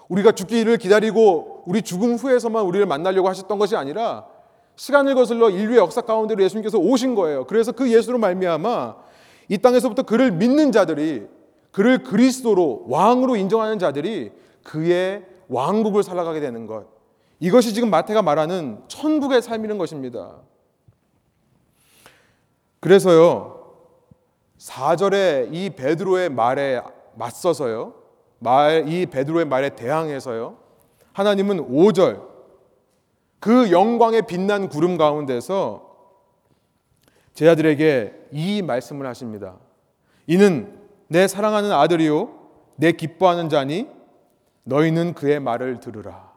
[0.10, 4.26] 우리가 죽기를 기다리고 우리 죽음 후에서만 우리를 만나려고 하셨던 것이 아니라
[4.76, 7.46] 시간을 거슬러 인류의 역사 가운데로 예수님께서 오신 거예요.
[7.46, 8.96] 그래서 그 예수로 말미암아
[9.50, 11.26] 이 땅에서부터 그를 믿는 자들이
[11.72, 14.32] 그를 그리스도로 왕으로 인정하는 자들이
[14.64, 16.86] 그의 왕국을 살아가게 되는 것.
[17.40, 20.38] 이것이 지금 마태가 말하는 천국의 삶이는 것입니다.
[22.80, 23.56] 그래서요.
[24.60, 26.82] 4절에 이 베드로의 말에
[27.16, 27.94] 맞서서요.
[28.40, 30.58] 말, 이 베드로의 말에 대항해서요.
[31.14, 32.28] 하나님은 5절
[33.40, 35.88] 그 영광의 빛난 구름 가운데서
[37.34, 39.58] 제자들에게 이 말씀을 하십니다.
[40.26, 42.38] 이는 내 사랑하는 아들이요
[42.76, 43.88] 내 기뻐하는 자니
[44.64, 46.32] 너희는 그의 말을 들으라.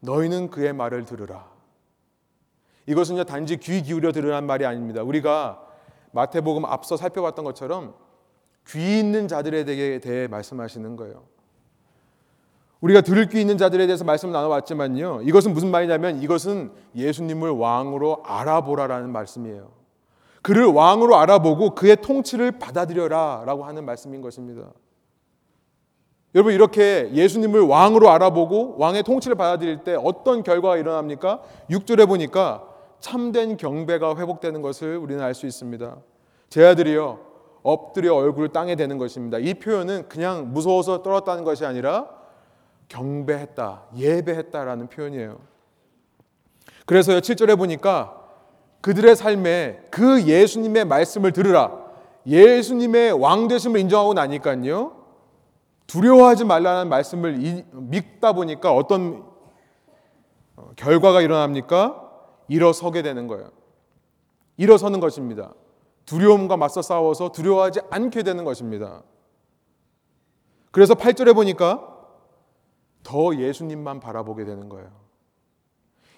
[0.00, 1.48] 너희는 그의 말을 들으라.
[2.86, 5.02] 이것은요 단지 귀 기울여 들으란 말이 아닙니다.
[5.02, 5.64] 우리가
[6.12, 7.94] 마태복음 앞서 살펴봤던 것처럼
[8.68, 11.24] 귀 있는 자들에 대해 말씀하시는 거예요.
[12.80, 15.22] 우리가 들을 귀 있는 자들에 대해서 말씀 나눠봤지만요.
[15.22, 19.72] 이것은 무슨 말이냐면 이것은 예수님을 왕으로 알아보라라는 말씀이에요.
[20.42, 24.70] 그를 왕으로 알아보고 그의 통치를 받아들여라 라고 하는 말씀인 것입니다.
[26.34, 31.42] 여러분 이렇게 예수님을 왕으로 알아보고 왕의 통치를 받아들일 때 어떤 결과가 일어납니까?
[31.70, 32.64] 6절에 보니까
[33.00, 35.96] 참된 경배가 회복되는 것을 우리는 알 수 있습니다.
[36.48, 37.27] 제 아들이요
[37.68, 39.38] 엎드려 얼굴을 땅에 대는 것입니다.
[39.38, 42.08] 이 표현은 그냥 무서워서 떨었다는 것이 아니라
[42.88, 45.38] 경배했다, 예배했다라는 표현이에요.
[46.86, 48.14] 그래서요 7절에 보니까
[48.80, 51.86] 그들의 삶에 그 예수님의 말씀을 들으라.
[52.26, 54.96] 예수님의 왕 되심을 인정하고 나니까요.
[55.86, 59.24] 두려워하지 말라는 말씀을 믿다 보니까 어떤
[60.56, 62.04] 어, 결과가 일어납니까?
[62.48, 63.50] 일어서게 되는 거예요.
[64.56, 65.52] 일어서는 것입니다.
[66.08, 69.02] 두려움과 맞서 싸워서 두려워하지 않게 되는 것입니다.
[70.70, 71.86] 그래서 8절에 보니까
[73.02, 74.90] 더 예수님만 바라보게 되는 거예요.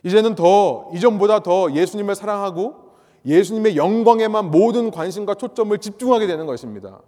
[0.04, 2.92] 이제는 더 이전보다 더 예수님을 사랑하고
[3.26, 7.00] 예수님의 영광에만 모든 관심과 초점을 집중하게 되는 것입니다.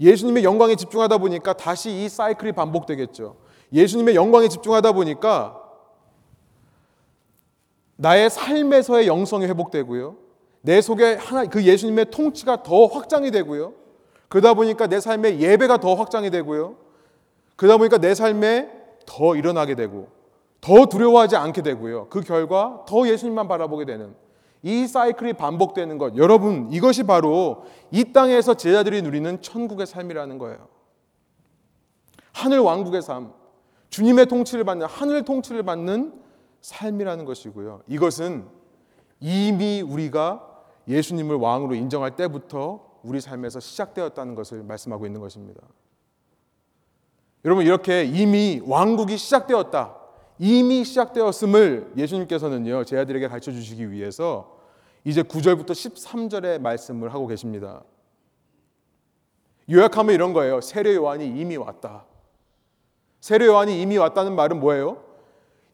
[0.00, 3.36] 예수님의 영광에 집중하다 보니까 다시 이 사이클이 반복되겠죠.
[3.72, 5.62] 예수님의 영광에 집중하다 보니까
[7.96, 10.27] 나의 삶에서의 영성이 회복되고요.
[10.60, 13.74] 내 속에 하나 그 예수님의 통치가 더 확장이 되고요.
[14.28, 16.76] 그러다 보니까 내 삶의 예배가 더 확장이 되고요.
[17.56, 18.70] 그러다 보니까 내 삶에
[19.06, 20.08] 더 일어나게 되고
[20.60, 22.08] 더 두려워하지 않게 되고요.
[22.08, 24.14] 그 결과 더 예수님만 바라보게 되는
[24.62, 26.16] 이 사이클이 반복되는 것.
[26.16, 30.68] 여러분, 이것이 바로 이 땅에서 제자들이 누리는 천국의 삶이라는 거예요.
[32.32, 33.32] 하늘 왕국의 삶,
[33.90, 36.12] 주님의 통치를 받는 하늘 통치를 받는
[36.60, 37.82] 삶이라는 것이고요.
[37.86, 38.46] 이것은
[39.20, 40.47] 이미 우리가
[40.88, 45.60] 예수님을 왕으로 인정할 때부터 우리 삶에서 시작되었다는 것을 말씀하고 있는 것입니다.
[47.44, 49.96] 여러분 이렇게 이미 왕국이 시작되었다.
[50.38, 52.84] 이미 시작되었음을 예수님께서는요.
[52.84, 54.58] 제 아들에게 가르쳐 주시기 위해서
[55.04, 57.82] 이제 9절부터 13절의 말씀을 하고 계십니다.
[59.70, 60.60] 요약하면 이런 거예요.
[60.60, 62.04] 세례 요한이 이미 왔다.
[63.20, 65.04] 세례 요한이 이미 왔다는 말은 뭐예요?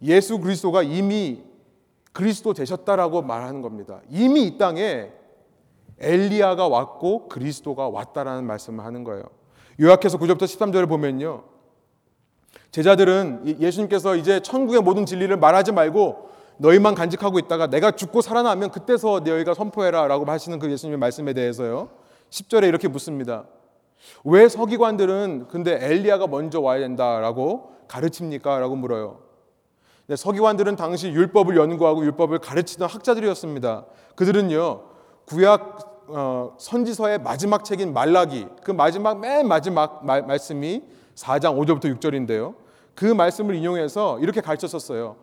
[0.02, 1.42] 예수 그리스도가 이미
[2.14, 4.00] 그리스도 되셨다라고 말하는 겁니다.
[4.08, 5.10] 이미 이 땅에
[5.98, 9.24] 엘리야가 왔고 그리스도가 왔다라는 말씀을 하는 거예요.
[9.80, 11.42] 요약해서 9절부터 13절을 보면요.
[12.70, 19.20] 제자들은 예수님께서 이제 천국의 모든 진리를 말하지 말고 너희만 간직하고 있다가 내가 죽고 살아나면 그때서
[19.20, 21.90] 너희가 선포해라 라고 하시는 그 예수님의 말씀에 대해서요.
[22.30, 23.44] 10절에 이렇게 묻습니다.
[24.22, 28.60] 왜 서기관들은 근데 엘리야가 먼저 와야 된다라고 가르칩니까?
[28.60, 29.23] 라고 물어요.
[30.07, 33.86] 네, 서기관들은 당시 율법을 연구하고 율법을 가르치던 학자들이었습니다.
[34.16, 34.82] 그들은요
[35.24, 40.82] 구약 어, 선지서의 마지막 책인 말라기 그 마지막 맨 마지막 말, 말씀이
[41.14, 42.55] 4장 5절부터 6절인데요.
[42.94, 45.16] 그 말씀을 인용해서 이렇게 가르쳤었어요.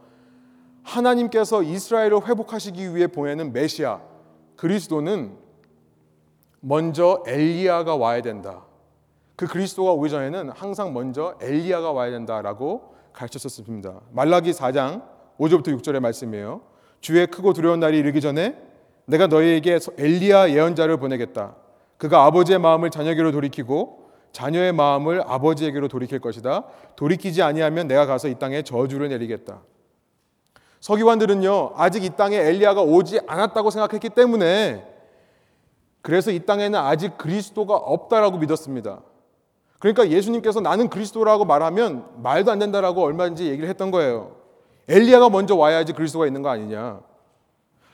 [0.82, 4.02] 하나님께서 이스라엘을 회복하시기 위해 보내는 메시아
[4.56, 5.38] 그리스도는
[6.60, 8.64] 먼저 엘리야가 와야 된다.
[9.36, 14.02] 그 그리스도가 오기 전에는 항상 먼저 엘리야가 와야 된다라고 가르쳤었습니다.
[14.12, 15.04] 말라기 4장
[15.40, 16.62] 5절부터 6절의 말씀이에요.
[17.00, 18.56] 주의 크고 두려운 날이 이르기 전에
[19.06, 21.56] 내가 너희에게 엘리야 예언자를 보내겠다.
[21.98, 26.64] 그가 아버지의 마음을 자녀에게로 돌이키고 자녀의 마음을 아버지에게로 돌이킬 것이다.
[26.96, 29.62] 돌이키지 아니하면 내가 가서 이 땅에 저주를 내리겠다.
[30.80, 34.88] 서기관들은요 아직 이 땅에 엘리야가 오지 않았다고 생각했기 때문에
[36.02, 39.02] 그래서 이 땅에는 아직 그리스도가 없다라고 믿었습니다.
[39.82, 44.36] 그러니까 예수님께서 나는 그리스도라고 말하면 말도 안 된다라고 얼마든지 얘기를 했던 거예요.
[44.88, 47.02] 엘리야가 먼저 와야지 그리스도가 있는 거 아니냐.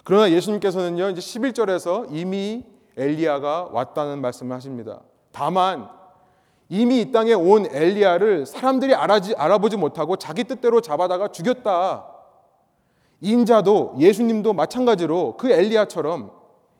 [0.03, 2.65] 그러나 예수님께서는요, 이제 11절에서 이미
[2.97, 4.99] 엘리야가 왔다는 말씀을 하십니다.
[5.31, 5.87] 다만
[6.67, 12.05] 이미 이 땅에 온 엘리야를 사람들이 알아지, 알아보지 못하고 자기 뜻대로 잡아다가 죽였다.
[13.21, 16.31] 인자도 예수님도 마찬가지로 그 엘리야처럼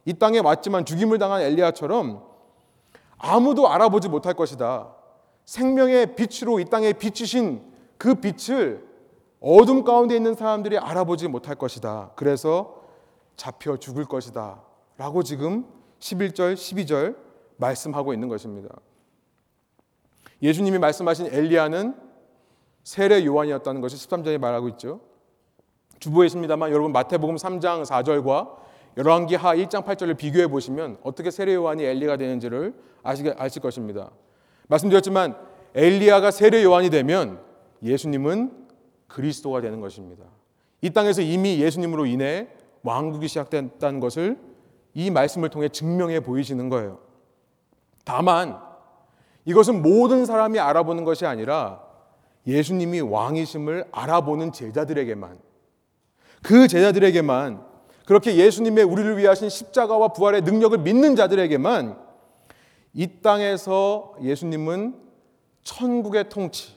[0.03, 2.22] 이 땅에 왔지만 죽임을 당한 엘리야처럼
[3.18, 4.97] 아무도 알아보지 못할 것이다.
[5.48, 7.62] 생명의 빛으로 이 땅에 비추신
[7.98, 8.86] 그 빛을
[9.39, 12.12] 어둠 가운데 있는 사람들이 알아보지 못할 것이다.
[12.16, 12.84] 그래서
[13.38, 14.62] 잡혀 죽을 것이다.
[14.98, 15.66] 라고 지금
[16.00, 17.16] 11절, 12절
[17.56, 18.76] 말씀하고 있는 것입니다.
[20.41, 21.95] 예수님이 말씀하신 엘리야는
[22.84, 25.00] 세례 요한이었다는 것이 13절에 말하고 있죠.
[26.00, 28.58] 주보했습니다만 여러분 마태복음 3장 4절과
[28.98, 32.74] 열왕기하 1장 8절을 비교해 보시면 어떻게 세례 요한이 엘리가 되는지를
[33.04, 34.12] 아실 것입니다.
[34.68, 35.36] 말씀드렸지만
[35.76, 37.39] 엘리야가 세례 요한이 되면
[37.84, 38.68] 예수님은
[39.07, 40.26] 그리스도가 되는 것입니다.
[40.82, 42.47] 이 땅에서 이미 예수님으로 인해
[42.84, 44.38] 왕국이 시작됐다는 것을
[44.93, 46.99] 이 말씀을 통해 증명해 보이시는 거예요.
[48.03, 48.59] 다만
[49.45, 51.82] 이것은 모든 사람이 알아보는 것이 아니라
[52.45, 55.38] 예수님이 왕이심을 알아보는 제자들에게만
[56.43, 57.65] 그 제자들에게만
[58.05, 62.07] 그렇게 예수님의 우리를 위하신 십자가와 부활의 능력을 믿는 자들에게만
[62.98, 64.95] 이 땅에서 예수님은
[65.62, 66.76] 천국의 통치,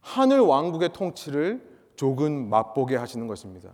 [0.00, 1.62] 하늘 왕국의 통치를
[1.94, 3.70] 조금 맛보게 하시는 것입니다.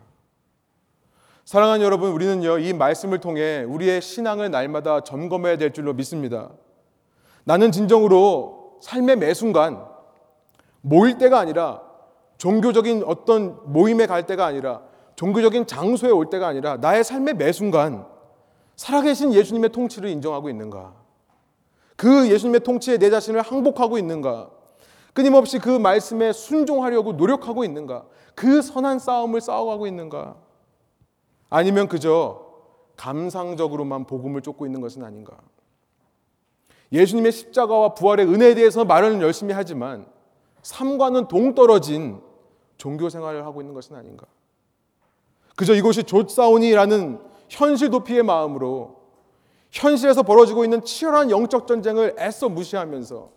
[1.47, 6.51] 사랑하는 여러분, 우리는요, 이 말씀을 통해 우리의 신앙을 날마다 점검해야 될 줄로 믿습니다.
[7.45, 9.87] 나는 진정으로 삶의 매 순간
[10.83, 11.81] 모일 때가 아니라
[12.37, 14.83] 종교적인 어떤 모임에 갈 때가 아니라
[15.17, 18.07] 종교적인 장소에 올 때가 아니라 나의 삶의 매 순간
[18.77, 21.04] 살아계신 예수님의 통치를 인정하고 있는가?
[21.97, 24.51] 그 예수님의 통치에 내 자신을 항복하고 있는가?
[25.12, 28.05] 끊임없이 그 말씀에 순종하려고 노력하고 있는가?
[28.34, 30.36] 그 선한 싸움을 싸워가고 있는가?
[31.51, 32.45] 아니면 그저
[32.97, 35.36] 감상적으로만 복음을 쫓고 있는 것은 아닌가?
[36.92, 40.07] 예수님의 십자가와 부활의 은혜에 대해서 말은 열심히 하지만
[40.62, 42.20] 삶과는 동떨어진
[42.76, 44.26] 종교 생활을 하고 있는 것은 아닌가?
[45.57, 49.04] 그저 이것이 조사오니라는 현실 도피의 마음으로
[49.75, 53.31] 현실에서 벌어지고 있는 치열한 영적 전쟁을 애써 무시하면서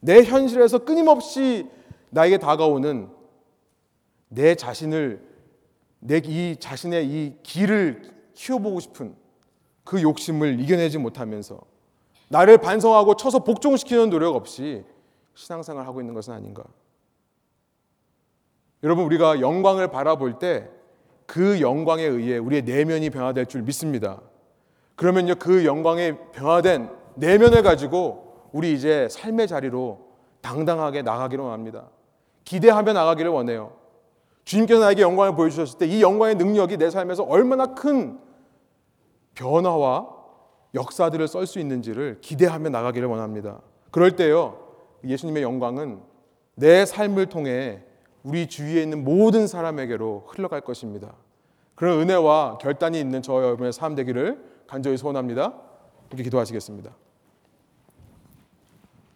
[0.00, 1.68] 내 현실에서 끊임없이
[2.10, 3.08] 나에게 다가오는
[4.28, 5.30] 내 자신을
[5.98, 9.14] 내 이 자신의 이 길을 키워보고 싶은
[9.84, 11.60] 그 욕심을 이겨내지 못하면서
[12.28, 14.84] 나를 반성하고 쳐서 복종시키는 노력 없이
[15.34, 16.64] 신앙생활 하고 있는 것은 아닌가?
[18.82, 20.68] 여러분 우리가 영광을 바라볼 때
[21.26, 24.20] 그 영광에 의해 우리의 내면이 변화될 줄 믿습니다.
[25.02, 29.98] 그러면요, 그 영광의 변화된 내면을 가지고 우리 이제 삶의 자리로
[30.40, 31.88] 당당하게 나가기로 합니다.
[32.44, 33.72] 기대하며 나가기를 원해요.
[34.44, 38.20] 주님께서 나에게 영광을 보여주셨을 때 이 영광의 능력이 내 삶에서 얼마나 큰
[39.34, 40.06] 변화와
[40.72, 43.60] 역사들을 썰 수 있는지를 기대하며 나가기를 원합니다.
[43.90, 44.56] 그럴 때요,
[45.02, 45.98] 예수님의 영광은
[46.54, 47.82] 내 삶을 통해
[48.22, 51.12] 우리 주위에 있는 모든 사람에게로 흘러갈 것입니다.
[51.74, 55.52] 그런 은혜와 결단이 있는 저 여러분의 삶 되기를 간절히 소원합니다.
[56.08, 56.96] 이렇게 기도하시겠습니다.